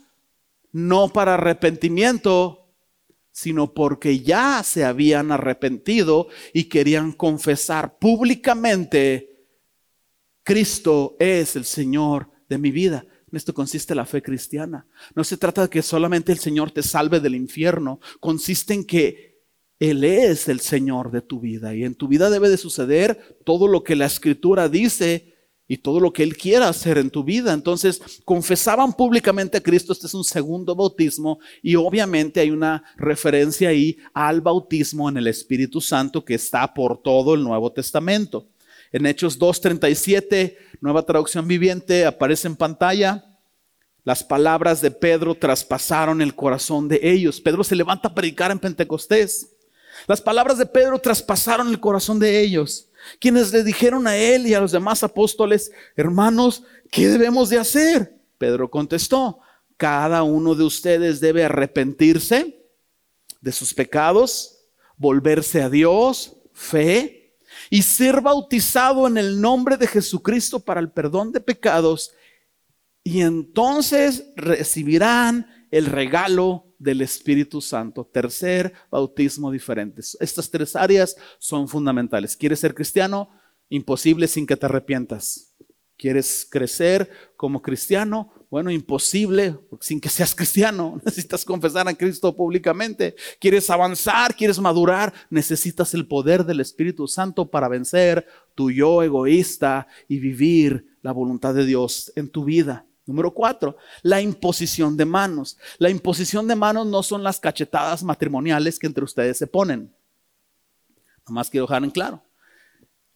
[0.72, 2.65] no para arrepentimiento,
[3.36, 9.44] sino porque ya se habían arrepentido y querían confesar públicamente,
[10.42, 13.04] Cristo es el Señor de mi vida.
[13.30, 14.86] En esto consiste la fe cristiana.
[15.14, 19.42] No se trata de que solamente el Señor te salve del infierno, consiste en que
[19.78, 23.68] Él es el Señor de tu vida y en tu vida debe de suceder todo
[23.68, 25.35] lo que la Escritura dice
[25.68, 27.52] y todo lo que Él quiera hacer en tu vida.
[27.52, 33.70] Entonces, confesaban públicamente a Cristo, este es un segundo bautismo y obviamente hay una referencia
[33.70, 38.48] ahí al bautismo en el Espíritu Santo que está por todo el Nuevo Testamento.
[38.92, 43.24] En Hechos 2.37, nueva traducción viviente, aparece en pantalla.
[44.04, 47.40] Las palabras de Pedro traspasaron el corazón de ellos.
[47.40, 49.56] Pedro se levanta a predicar en Pentecostés.
[50.06, 52.88] Las palabras de Pedro traspasaron el corazón de ellos,
[53.20, 58.20] quienes le dijeron a él y a los demás apóstoles, hermanos, ¿qué debemos de hacer?
[58.38, 59.40] Pedro contestó,
[59.76, 62.66] cada uno de ustedes debe arrepentirse
[63.40, 67.38] de sus pecados, volverse a Dios, fe,
[67.70, 72.12] y ser bautizado en el nombre de Jesucristo para el perdón de pecados
[73.06, 78.04] y entonces recibirán el regalo del Espíritu Santo.
[78.04, 80.02] Tercer bautismo diferente.
[80.20, 82.36] Estas tres áreas son fundamentales.
[82.36, 83.30] ¿Quieres ser cristiano?
[83.68, 85.54] Imposible sin que te arrepientas.
[85.98, 88.30] ¿Quieres crecer como cristiano?
[88.50, 91.00] Bueno, imposible sin que seas cristiano.
[91.04, 93.16] Necesitas confesar a Cristo públicamente.
[93.40, 94.36] ¿Quieres avanzar?
[94.36, 95.12] ¿Quieres madurar?
[95.30, 101.54] Necesitas el poder del Espíritu Santo para vencer tu yo egoísta y vivir la voluntad
[101.54, 102.86] de Dios en tu vida.
[103.06, 105.56] Número cuatro, la imposición de manos.
[105.78, 109.94] La imposición de manos no son las cachetadas matrimoniales que entre ustedes se ponen.
[111.26, 112.22] Nomás quiero dejar en claro.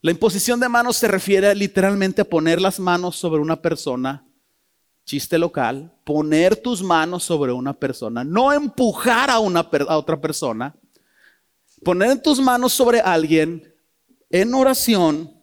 [0.00, 4.24] La imposición de manos se refiere literalmente a poner las manos sobre una persona
[5.05, 10.74] chiste local, poner tus manos sobre una persona, no empujar a, una, a otra persona,
[11.84, 13.74] poner tus manos sobre alguien
[14.30, 15.34] en oración.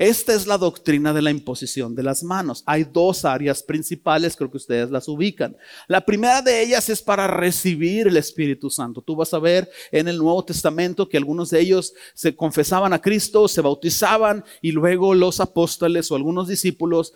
[0.00, 2.62] Esta es la doctrina de la imposición de las manos.
[2.64, 5.54] Hay dos áreas principales, creo que ustedes las ubican.
[5.88, 9.02] La primera de ellas es para recibir el Espíritu Santo.
[9.02, 13.02] Tú vas a ver en el Nuevo Testamento que algunos de ellos se confesaban a
[13.02, 17.12] Cristo, se bautizaban y luego los apóstoles o algunos discípulos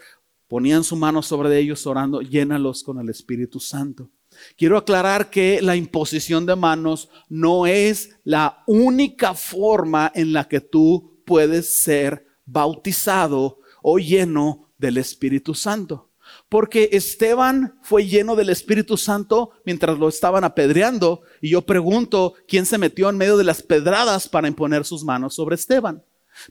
[0.47, 4.11] ponían su mano sobre ellos orando, llénalos con el Espíritu Santo.
[4.59, 10.61] Quiero aclarar que la imposición de manos no es la única forma en la que
[10.61, 16.11] tú puedes ser bautizado o lleno del Espíritu Santo.
[16.49, 21.23] Porque Esteban fue lleno del Espíritu Santo mientras lo estaban apedreando.
[21.41, 25.35] Y yo pregunto, ¿quién se metió en medio de las pedradas para imponer sus manos
[25.35, 26.03] sobre Esteban?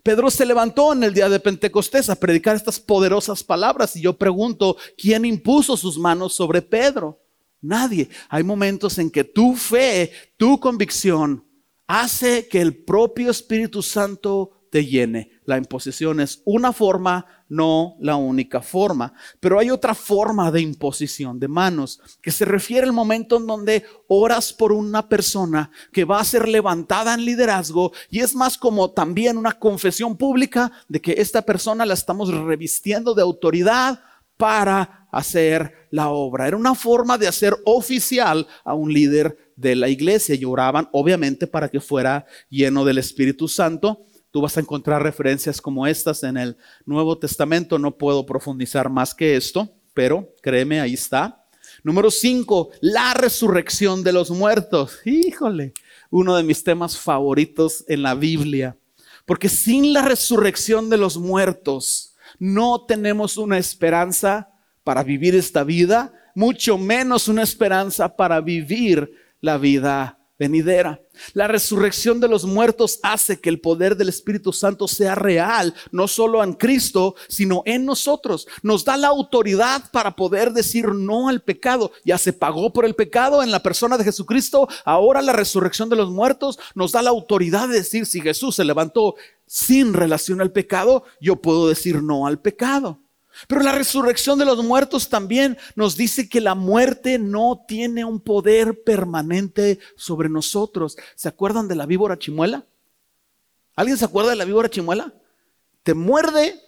[0.02, 4.18] Pedro se levantó en el día de Pentecostés a predicar estas poderosas palabras y yo
[4.18, 7.20] pregunto, ¿quién impuso sus manos sobre Pedro?
[7.62, 8.10] Nadie.
[8.30, 11.46] Hay momentos en que tu fe, tu convicción,
[11.88, 15.32] hace que el propio Espíritu Santo te llene.
[15.46, 19.14] La imposición es una forma, no la única forma.
[19.39, 23.86] Pero hay otra forma de imposición de manos, que se refiere al momento en donde
[24.08, 28.91] oras por una persona que va a ser levantada en liderazgo y es más como
[28.91, 34.02] también una confesión pública de que esta persona la estamos revistiendo de autoridad
[34.38, 36.48] para hacer la obra.
[36.48, 41.46] Era una forma de hacer oficial a un líder de la iglesia y oraban obviamente
[41.48, 46.38] para que fuera lleno del Espíritu Santo Tú vas a encontrar referencias como estas en
[46.38, 46.57] el
[46.88, 47.77] Nuevo Testamento.
[47.77, 51.45] No puedo profundizar más que esto, pero créeme, ahí está.
[51.84, 55.01] Número cinco, la resurrección de los muertos.
[55.05, 55.73] Híjole,
[56.09, 58.75] uno de mis temas favoritos en la Biblia.
[59.27, 64.49] Porque sin la resurrección de los muertos no tenemos una esperanza
[64.84, 70.99] para vivir esta vida, mucho menos una esperanza para vivir la vida venidera.
[71.34, 76.07] La resurrección de los muertos hace que el poder del Espíritu Santo sea real, no
[76.07, 78.47] solo en Cristo, sino en nosotros.
[78.63, 81.91] Nos da la autoridad para poder decir no al pecado.
[82.03, 84.67] Ya se pagó por el pecado en la persona de Jesucristo.
[84.86, 88.65] Ahora la resurrección de los muertos nos da la autoridad de decir si Jesús se
[88.65, 89.15] levantó
[89.45, 93.03] sin relación al pecado, yo puedo decir no al pecado.
[93.47, 98.19] Pero la resurrección de los muertos también nos dice que la muerte no tiene un
[98.19, 100.97] poder permanente sobre nosotros.
[101.15, 102.65] ¿Se acuerdan de la víbora chimuela?
[103.75, 105.13] ¿Alguien se acuerda de la víbora chimuela?
[105.81, 106.59] Te muerde,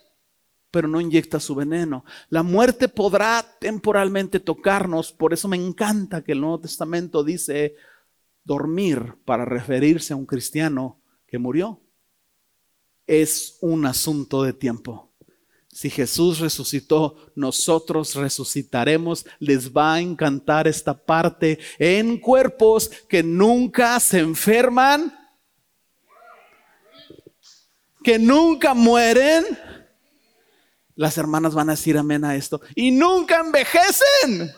[0.71, 2.03] pero no inyecta su veneno.
[2.29, 7.75] La muerte podrá temporalmente tocarnos, por eso me encanta que el Nuevo Testamento dice
[8.43, 11.81] dormir para referirse a un cristiano que murió.
[13.07, 15.14] Es un asunto de tiempo.
[15.75, 19.25] Si Jesús resucitó, nosotros resucitaremos.
[19.39, 25.13] Les va a encantar esta parte en cuerpos que nunca se enferman,
[28.01, 29.43] que nunca mueren.
[30.95, 32.61] Las hermanas van a decir amén a esto.
[32.73, 34.49] Y nunca envejecen.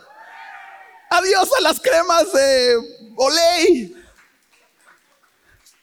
[1.09, 2.75] Adiós a las cremas de
[3.15, 3.95] Olay.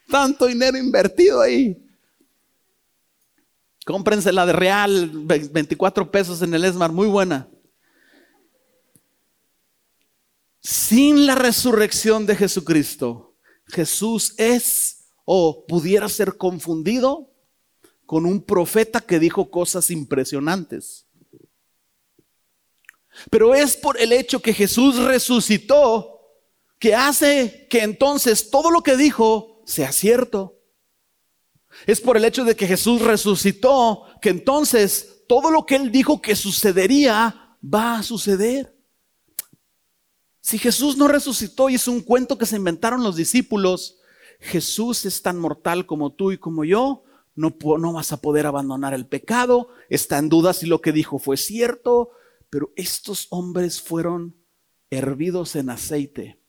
[0.08, 1.83] Tanto dinero invertido ahí.
[3.84, 7.48] Cómprense la de real, 24 pesos en el Esmar, muy buena.
[10.60, 17.30] Sin la resurrección de Jesucristo, Jesús es o pudiera ser confundido
[18.06, 21.06] con un profeta que dijo cosas impresionantes.
[23.30, 26.20] Pero es por el hecho que Jesús resucitó
[26.78, 30.58] que hace que entonces todo lo que dijo sea cierto.
[31.86, 36.20] Es por el hecho de que Jesús resucitó que entonces todo lo que él dijo
[36.20, 38.74] que sucedería va a suceder.
[40.40, 43.98] Si Jesús no resucitó y es un cuento que se inventaron los discípulos,
[44.40, 47.04] Jesús es tan mortal como tú y como yo,
[47.34, 51.18] no, no vas a poder abandonar el pecado, está en duda si lo que dijo
[51.18, 52.10] fue cierto,
[52.50, 54.36] pero estos hombres fueron
[54.90, 56.40] hervidos en aceite,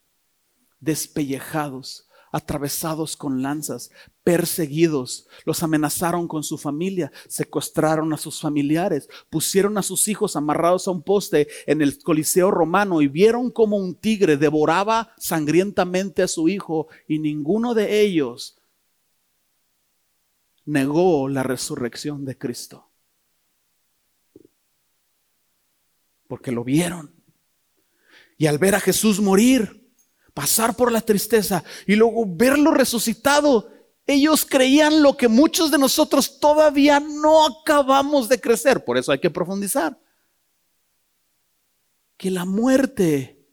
[0.79, 2.04] despellejados,
[2.35, 3.91] atravesados con lanzas,
[4.25, 10.85] perseguidos, los amenazaron con su familia, secuestraron a sus familiares, pusieron a sus hijos amarrados
[10.89, 16.27] a un poste en el Coliseo romano y vieron como un tigre devoraba sangrientamente a
[16.27, 18.57] su hijo y ninguno de ellos
[20.65, 22.91] negó la resurrección de Cristo.
[26.27, 27.15] Porque lo vieron.
[28.37, 29.84] Y al ver a Jesús morir,
[30.35, 33.71] pasar por la tristeza y luego verlo resucitado.
[34.05, 39.19] Ellos creían lo que muchos de nosotros todavía no acabamos de crecer, por eso hay
[39.19, 39.97] que profundizar.
[42.17, 43.43] Que la muerte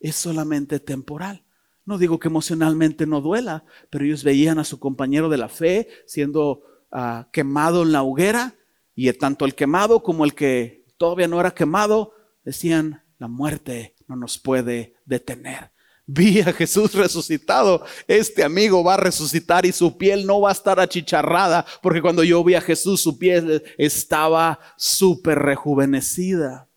[0.00, 1.44] es solamente temporal.
[1.84, 5.88] No digo que emocionalmente no duela, pero ellos veían a su compañero de la fe
[6.06, 8.54] siendo ah, quemado en la hoguera
[8.94, 12.14] y tanto el quemado como el que todavía no era quemado
[12.44, 15.72] decían, la muerte no nos puede detener
[16.12, 20.52] vi a Jesús resucitado, este amigo va a resucitar y su piel no va a
[20.52, 26.68] estar achicharrada, porque cuando yo vi a Jesús su piel estaba súper rejuvenecida.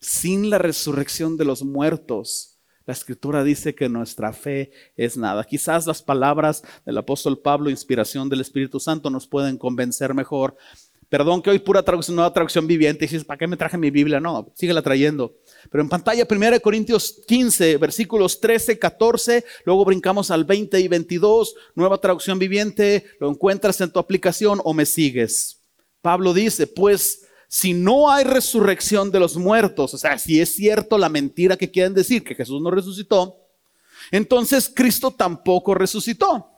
[0.00, 2.50] Sin la resurrección de los muertos,
[2.90, 5.44] La escritura dice que nuestra fe es nada.
[5.44, 10.56] Quizás las palabras del apóstol Pablo, inspiración del Espíritu Santo, nos pueden convencer mejor.
[11.10, 13.04] Perdón que hoy pura traducción, nueva traducción viviente.
[13.04, 14.20] Y dices, ¿para qué me traje mi Biblia?
[14.20, 15.34] No, síguela trayendo.
[15.68, 21.56] Pero en pantalla, 1 Corintios 15, versículos 13, 14, luego brincamos al 20 y 22,
[21.74, 25.60] nueva traducción viviente, lo encuentras en tu aplicación o me sigues.
[26.00, 30.96] Pablo dice, pues si no hay resurrección de los muertos, o sea, si es cierto
[30.96, 33.48] la mentira que quieren decir que Jesús no resucitó,
[34.12, 36.52] entonces Cristo tampoco resucitó.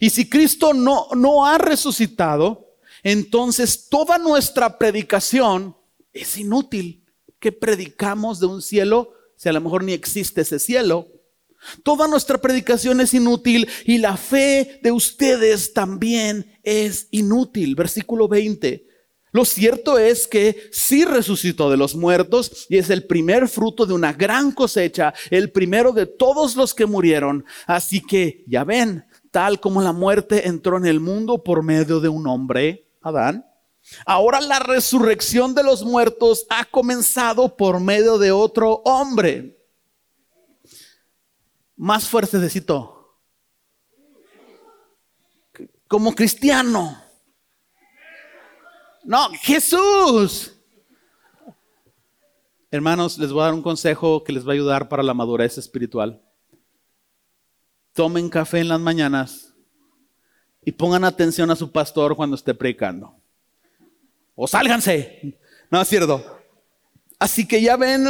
[0.00, 2.63] Y si Cristo no, no ha resucitado,
[3.04, 5.76] entonces toda nuestra predicación
[6.12, 7.04] es inútil.
[7.38, 11.08] ¿Qué predicamos de un cielo si a lo mejor ni existe ese cielo?
[11.82, 17.74] Toda nuestra predicación es inútil y la fe de ustedes también es inútil.
[17.74, 18.86] Versículo 20.
[19.32, 23.92] Lo cierto es que sí resucitó de los muertos y es el primer fruto de
[23.92, 27.44] una gran cosecha, el primero de todos los que murieron.
[27.66, 32.08] Así que ya ven, tal como la muerte entró en el mundo por medio de
[32.08, 33.46] un hombre, Adán,
[34.06, 39.58] ahora la resurrección de los muertos ha comenzado por medio de otro hombre.
[41.76, 43.20] Más fuerte necesito.
[45.86, 47.04] Como cristiano
[49.04, 50.52] no, Jesús.
[52.70, 55.58] Hermanos, les voy a dar un consejo que les va a ayudar para la madurez
[55.58, 56.22] espiritual.
[57.92, 59.53] Tomen café en las mañanas
[60.64, 63.14] y pongan atención a su pastor cuando esté predicando.
[64.34, 65.38] O sálganse.
[65.70, 66.24] No es cierto.
[67.18, 68.06] Así que ya ven,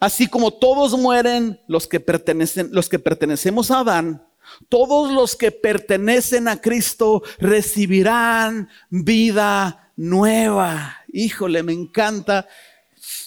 [0.00, 4.26] así como todos mueren los que pertenecen, los que pertenecemos a Adán,
[4.68, 10.96] todos los que pertenecen a Cristo recibirán vida nueva.
[11.12, 12.48] Híjole, me encanta.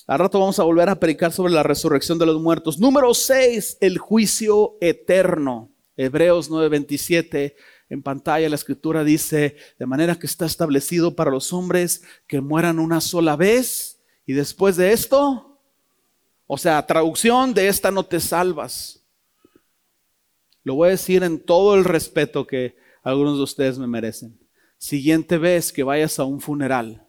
[0.08, 2.78] Al rato vamos a volver a predicar sobre la resurrección de los muertos.
[2.78, 5.72] Número 6, el juicio eterno.
[5.98, 7.56] Hebreos 9:27.
[7.90, 12.80] En pantalla la escritura dice, de manera que está establecido para los hombres que mueran
[12.80, 15.60] una sola vez y después de esto,
[16.48, 19.04] o sea, traducción de esta no te salvas.
[20.64, 24.40] Lo voy a decir en todo el respeto que algunos de ustedes me merecen.
[24.80, 27.08] Siguiente vez que vayas a un funeral,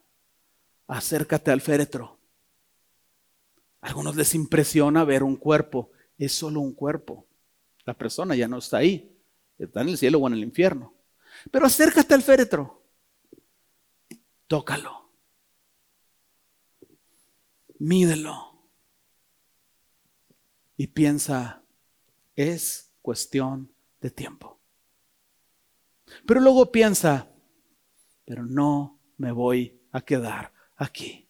[0.87, 2.19] acércate al féretro.
[3.81, 5.91] A algunos les impresiona ver un cuerpo.
[6.19, 7.27] Es solo un cuerpo.
[7.85, 9.16] La persona ya no está ahí.
[9.59, 10.95] Está en el cielo o en el infierno.
[11.51, 12.83] Pero acércate al féretro.
[14.47, 15.11] Tócalo.
[17.79, 18.53] Mídelo.
[20.77, 21.63] Y piensa,
[22.35, 24.61] es cuestión de tiempo.
[26.27, 27.29] Pero luego piensa,
[28.25, 31.29] pero no me voy a quedar aquí.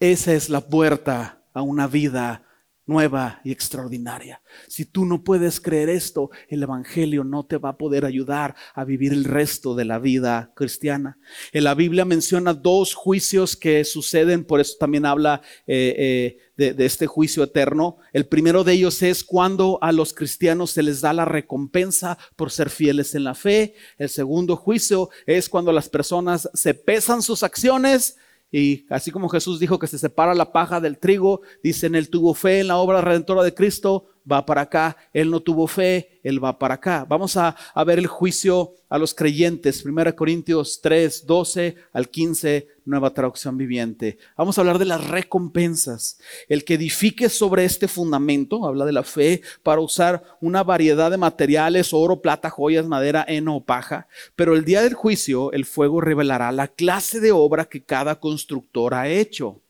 [0.00, 2.47] Esa es la puerta a una vida
[2.88, 4.40] nueva y extraordinaria.
[4.66, 8.84] Si tú no puedes creer esto, el Evangelio no te va a poder ayudar a
[8.84, 11.18] vivir el resto de la vida cristiana.
[11.52, 16.72] En la Biblia menciona dos juicios que suceden, por eso también habla eh, eh, de,
[16.72, 17.98] de este juicio eterno.
[18.12, 22.50] El primero de ellos es cuando a los cristianos se les da la recompensa por
[22.50, 23.74] ser fieles en la fe.
[23.98, 28.16] El segundo juicio es cuando las personas se pesan sus acciones
[28.50, 32.34] y así como Jesús dijo que se separa la paja del trigo, dicen, él tuvo
[32.34, 34.96] fe en la obra redentora de Cristo, va para acá.
[35.12, 37.06] Él no tuvo fe, él va para acá.
[37.08, 37.56] Vamos a,
[37.86, 39.84] ver el juicio a los creyentes.
[39.84, 44.18] 1 Corintios 3, 12 al 15, nueva traducción viviente.
[44.36, 46.18] Vamos a hablar de las recompensas.
[46.48, 51.16] El que edifique sobre este fundamento, habla de la fe, para usar una variedad de
[51.16, 54.08] materiales, oro, plata, joyas, madera, heno o paja.
[54.36, 58.94] Pero el día del juicio, el fuego revelará la clase de obra que cada constructor
[58.94, 59.62] ha hecho.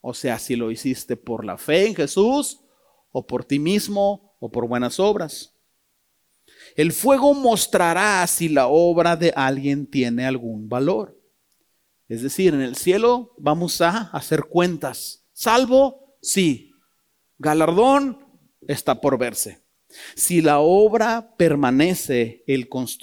[0.00, 2.58] O sea, si lo hiciste por la fe en Jesús
[3.12, 5.54] o por ti mismo o por buenas obras.
[6.74, 11.18] El fuego mostrará si la obra de alguien tiene algún valor.
[12.08, 15.26] Es decir, en el cielo vamos a hacer cuentas.
[15.32, 16.72] Salvo, sí.
[17.38, 18.26] Galardón
[18.66, 19.61] está por verse.
[20.14, 22.44] Si la obra permanece,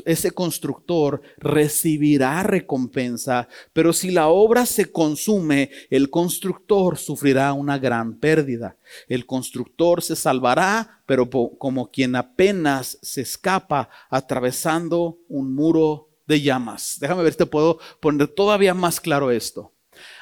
[0.06, 8.20] ese constructor recibirá recompensa, pero si la obra se consume, el constructor sufrirá una gran
[8.20, 8.78] pérdida.
[9.08, 16.98] El constructor se salvará, pero como quien apenas se escapa atravesando un muro de llamas.
[17.00, 19.74] Déjame ver si te puedo poner todavía más claro esto.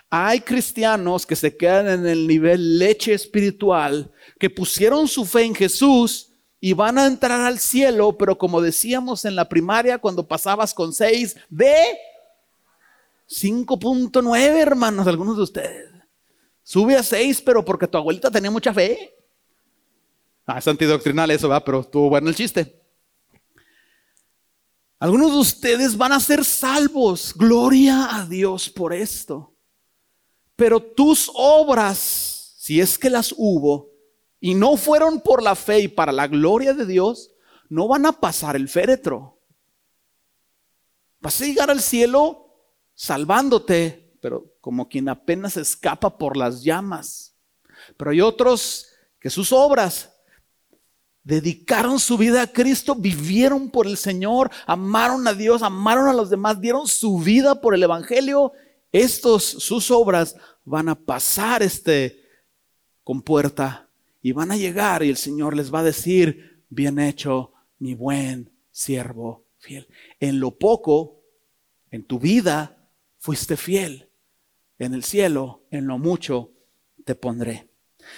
[0.10, 4.10] Hay cristianos que se quedan en el nivel leche espiritual,
[4.40, 9.26] que pusieron su fe en Jesús, y van a entrar al cielo, pero como decíamos
[9.26, 11.76] en la primaria cuando pasabas con 6 de
[13.30, 15.92] 5.9, hermanos, algunos de ustedes.
[16.64, 19.14] Sube a 6, pero porque tu abuelita tenía mucha fe.
[20.46, 22.82] Ah, es antidoctrinal eso, va, pero estuvo bueno el chiste.
[25.00, 27.34] Algunos de ustedes van a ser salvos.
[27.36, 29.54] Gloria a Dios por esto.
[30.56, 33.92] Pero tus obras, si es que las hubo,
[34.40, 37.32] y no fueron por la fe y para la gloria de Dios,
[37.70, 39.40] no van a pasar el féretro.
[41.20, 42.48] Vas a llegar al cielo
[42.94, 47.36] salvándote, pero como quien apenas escapa por las llamas.
[47.98, 48.88] Pero hay otros
[49.20, 50.14] que sus obras
[51.24, 56.30] dedicaron su vida a Cristo, vivieron por el Señor, amaron a Dios, amaron a los
[56.30, 58.54] demás, dieron su vida por el Evangelio.
[58.92, 62.24] Estos, sus obras, van a pasar este
[63.04, 63.87] compuerta
[64.28, 68.52] y van a llegar y el Señor les va a decir, bien hecho, mi buen
[68.72, 69.88] siervo fiel.
[70.20, 71.24] En lo poco,
[71.92, 74.10] en tu vida, fuiste fiel.
[74.80, 76.52] En el cielo, en lo mucho,
[77.06, 77.70] te pondré.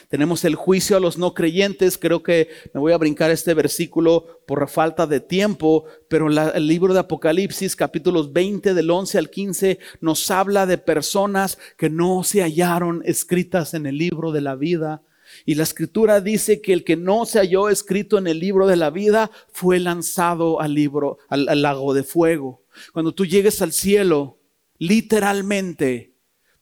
[0.07, 1.99] Tenemos el juicio a los no creyentes.
[1.99, 6.91] Creo que me voy a brincar este versículo por falta de tiempo, pero el libro
[6.95, 12.41] de Apocalipsis, capítulos 20 del 11 al 15, nos habla de personas que no se
[12.41, 15.03] hallaron escritas en el libro de la vida.
[15.45, 18.75] Y la escritura dice que el que no se halló escrito en el libro de
[18.75, 22.63] la vida fue lanzado al libro, al, lago de fuego.
[22.93, 24.39] Cuando tú llegues al cielo,
[24.77, 26.15] literalmente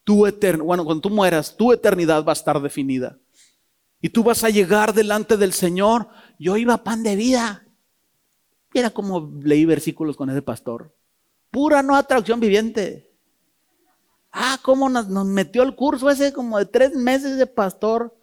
[0.04, 3.18] tu eternidad, bueno, cuando tú mueras, tu eternidad va a estar definida.
[4.02, 6.08] Y tú vas a llegar delante del Señor.
[6.38, 7.66] Yo iba pan de vida.
[8.74, 10.96] Era como leí versículos con ese pastor.
[11.50, 13.08] Pura no atracción viviente.
[14.32, 18.16] Ah, cómo nos, metió el curso ese como de tres meses de pastor.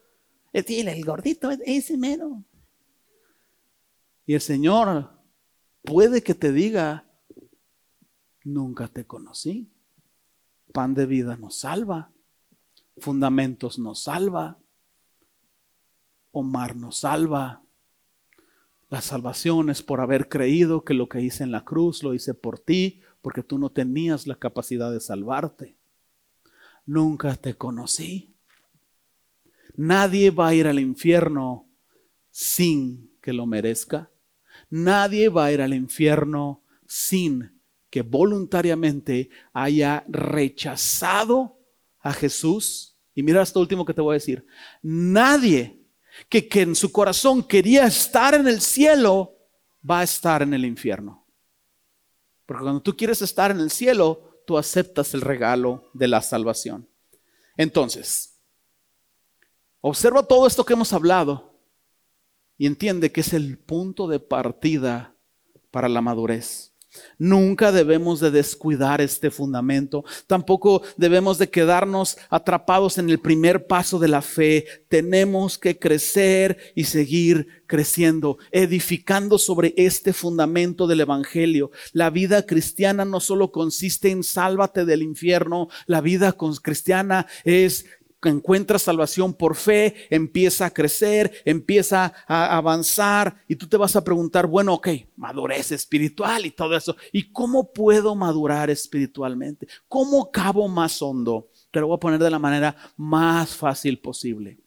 [0.54, 2.44] Es decir, el gordito, ese mero.
[4.24, 5.10] Y el Señor
[5.82, 7.10] puede que te diga,
[8.44, 9.68] nunca te conocí.
[10.72, 12.12] Pan de vida nos salva.
[12.98, 14.56] Fundamentos nos salva.
[16.30, 17.64] Omar nos salva.
[18.90, 22.32] La salvación es por haber creído que lo que hice en la cruz lo hice
[22.32, 25.76] por ti, porque tú no tenías la capacidad de salvarte.
[26.86, 28.33] Nunca te conocí.
[29.74, 31.68] Nadie va a ir al infierno
[32.30, 34.10] sin que lo merezca.
[34.70, 37.60] Nadie va a ir al infierno sin
[37.90, 41.58] que voluntariamente haya rechazado
[42.00, 42.96] a Jesús.
[43.14, 44.44] Y mira esto último que te voy a decir.
[44.82, 45.80] Nadie
[46.28, 49.36] que, que en su corazón quería estar en el cielo
[49.88, 51.26] va a estar en el infierno.
[52.46, 56.88] Porque cuando tú quieres estar en el cielo, tú aceptas el regalo de la salvación.
[57.56, 58.33] Entonces,
[59.86, 61.60] observa todo esto que hemos hablado
[62.56, 65.14] y entiende que es el punto de partida
[65.70, 66.72] para la madurez.
[67.18, 70.02] Nunca debemos de descuidar este fundamento.
[70.26, 74.64] Tampoco debemos de quedarnos atrapados en el primer paso de la fe.
[74.88, 81.72] Tenemos que crecer y seguir creciendo, edificando sobre este fundamento del Evangelio.
[81.92, 87.84] La vida cristiana no solo consiste en sálvate del infierno, la vida cristiana es
[88.28, 94.04] encuentra salvación por fe, empieza a crecer, empieza a avanzar y tú te vas a
[94.04, 96.96] preguntar, bueno, ok, madurez espiritual y todo eso.
[97.12, 99.68] ¿Y cómo puedo madurar espiritualmente?
[99.88, 101.48] ¿Cómo cabo más hondo?
[101.70, 104.58] Te lo voy a poner de la manera más fácil posible.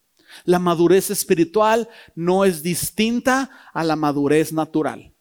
[0.44, 5.14] La madurez espiritual no es distinta a la madurez natural.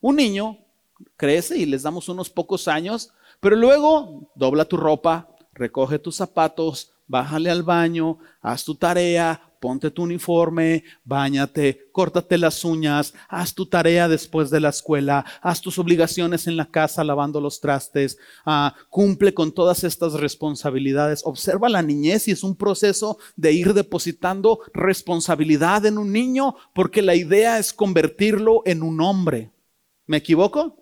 [0.00, 0.58] Un niño
[1.16, 6.92] crece y les damos unos pocos años, pero luego dobla tu ropa, recoge tus zapatos,
[7.10, 13.66] bájale al baño, haz tu tarea, ponte tu uniforme, bañate, córtate las uñas, haz tu
[13.66, 18.76] tarea después de la escuela, haz tus obligaciones en la casa lavando los trastes, ah,
[18.90, 21.22] cumple con todas estas responsabilidades.
[21.24, 27.02] Observa la niñez y es un proceso de ir depositando responsabilidad en un niño porque
[27.02, 29.50] la idea es convertirlo en un hombre.
[30.06, 30.76] ¿Me equivoco?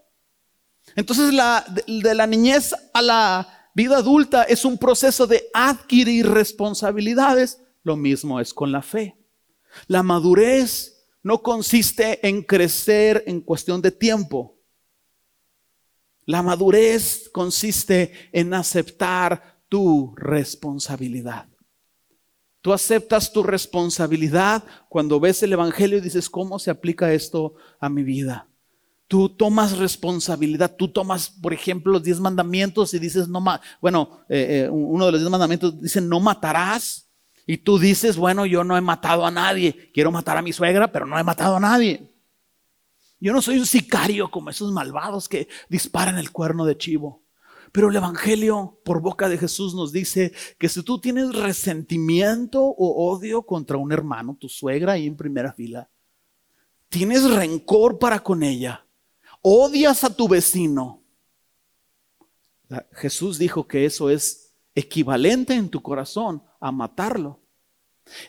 [0.95, 7.63] Entonces de la niñez a la vida adulta es un proceso de adquirir responsabilidades.
[7.83, 9.17] Lo mismo es con la fe.
[9.87, 14.57] La madurez no consiste en crecer en cuestión de tiempo.
[16.25, 21.49] La madurez consiste en aceptar tu responsabilidad.
[22.61, 27.89] Tú aceptas tu responsabilidad cuando ves el Evangelio y dices, ¿cómo se aplica esto a
[27.89, 28.48] mi vida?
[29.09, 33.43] Tú tomas responsabilidad, tú tomas, por ejemplo, los diez mandamientos y dices, no,
[33.81, 37.11] bueno, eh, eh, uno de los diez mandamientos dice, no matarás.
[37.47, 40.93] Y tú dices, bueno, yo no he matado a nadie, quiero matar a mi suegra,
[40.93, 42.15] pero no he matado a nadie.
[43.19, 47.25] Yo no soy un sicario como esos malvados que disparan el cuerno de chivo.
[47.73, 53.13] Pero el Evangelio por boca de Jesús nos dice que si tú tienes resentimiento o
[53.13, 55.91] odio contra un hermano, tu suegra ahí en primera fila,
[56.89, 58.87] tienes rencor para con ella,
[59.43, 61.03] odias a tu vecino,
[62.93, 67.41] Jesús dijo que eso es equivalente en tu corazón a matarlo.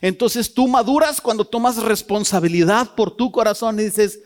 [0.00, 4.20] Entonces tú maduras cuando tomas responsabilidad por tu corazón y dices,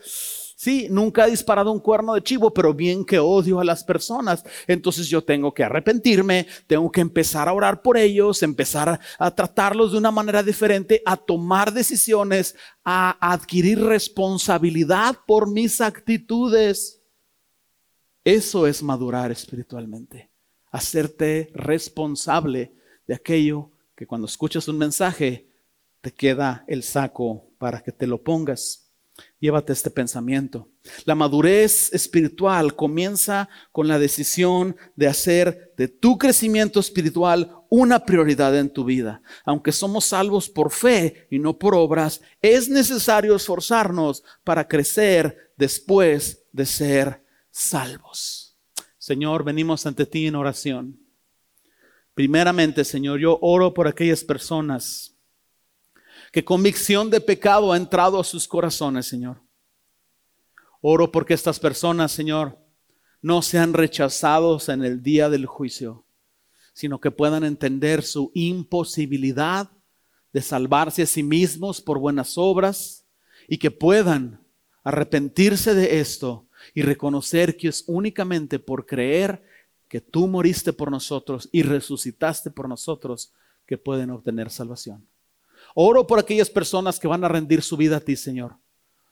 [0.65, 4.43] Sí, nunca he disparado un cuerno de chivo, pero bien que odio a las personas.
[4.67, 9.93] Entonces yo tengo que arrepentirme, tengo que empezar a orar por ellos, empezar a tratarlos
[9.93, 17.03] de una manera diferente, a tomar decisiones, a adquirir responsabilidad por mis actitudes.
[18.25, 20.31] Eso es madurar espiritualmente,
[20.71, 22.73] hacerte responsable
[23.07, 25.47] de aquello que cuando escuchas un mensaje
[26.01, 28.84] te queda el saco para que te lo pongas.
[29.39, 30.69] Llévate este pensamiento.
[31.05, 38.59] La madurez espiritual comienza con la decisión de hacer de tu crecimiento espiritual una prioridad
[38.59, 39.23] en tu vida.
[39.45, 46.45] Aunque somos salvos por fe y no por obras, es necesario esforzarnos para crecer después
[46.53, 48.57] de ser salvos.
[48.99, 50.99] Señor, venimos ante ti en oración.
[52.15, 55.14] Primeramente, Señor, yo oro por aquellas personas
[56.35, 59.41] que convicción de pecado ha entrado a sus corazones, Señor.
[60.81, 62.59] Oro porque estas personas, Señor,
[63.23, 66.05] no sean rechazados en el día del juicio,
[66.73, 69.71] sino que puedan entender su imposibilidad
[70.33, 73.07] de salvarse a sí mismos por buenas obras
[73.47, 74.45] y que puedan
[74.83, 79.45] arrepentirse de esto y reconocer que es únicamente por creer
[79.87, 83.33] que tú moriste por nosotros y resucitaste por nosotros
[83.67, 85.07] que pueden obtener salvación.
[85.75, 88.57] Oro por aquellas personas que van a rendir su vida a ti, Señor.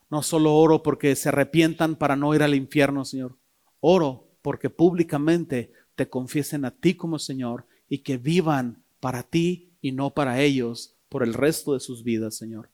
[0.09, 3.37] No solo oro porque se arrepientan para no ir al infierno, Señor.
[3.81, 9.91] Oro porque públicamente te confiesen a ti como Señor y que vivan para ti y
[9.91, 12.71] no para ellos por el resto de sus vidas, Señor.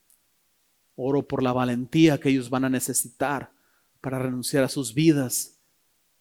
[0.95, 3.53] Oro por la valentía que ellos van a necesitar
[4.01, 5.59] para renunciar a sus vidas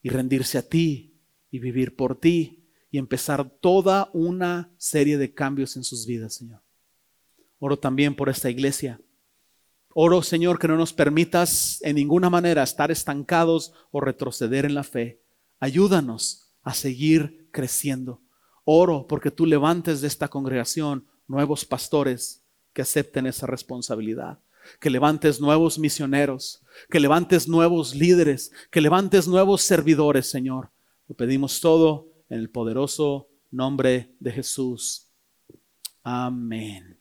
[0.02, 1.16] y rendirse a ti
[1.52, 6.67] y vivir por ti y empezar toda una serie de cambios en sus vidas, Señor.
[7.60, 9.00] Oro también por esta iglesia.
[9.94, 14.84] Oro, Señor, que no nos permitas en ninguna manera estar estancados o retroceder en la
[14.84, 15.24] fe.
[15.60, 18.22] Ayúdanos a seguir creciendo.
[18.64, 22.44] Oro porque tú levantes de esta congregación nuevos pastores
[22.74, 24.40] que acepten esa responsabilidad.
[24.80, 30.72] Que levantes nuevos misioneros, que levantes nuevos líderes, que levantes nuevos servidores, Señor.
[31.08, 35.08] Lo pedimos todo en el poderoso nombre de Jesús.
[36.04, 36.97] Amén.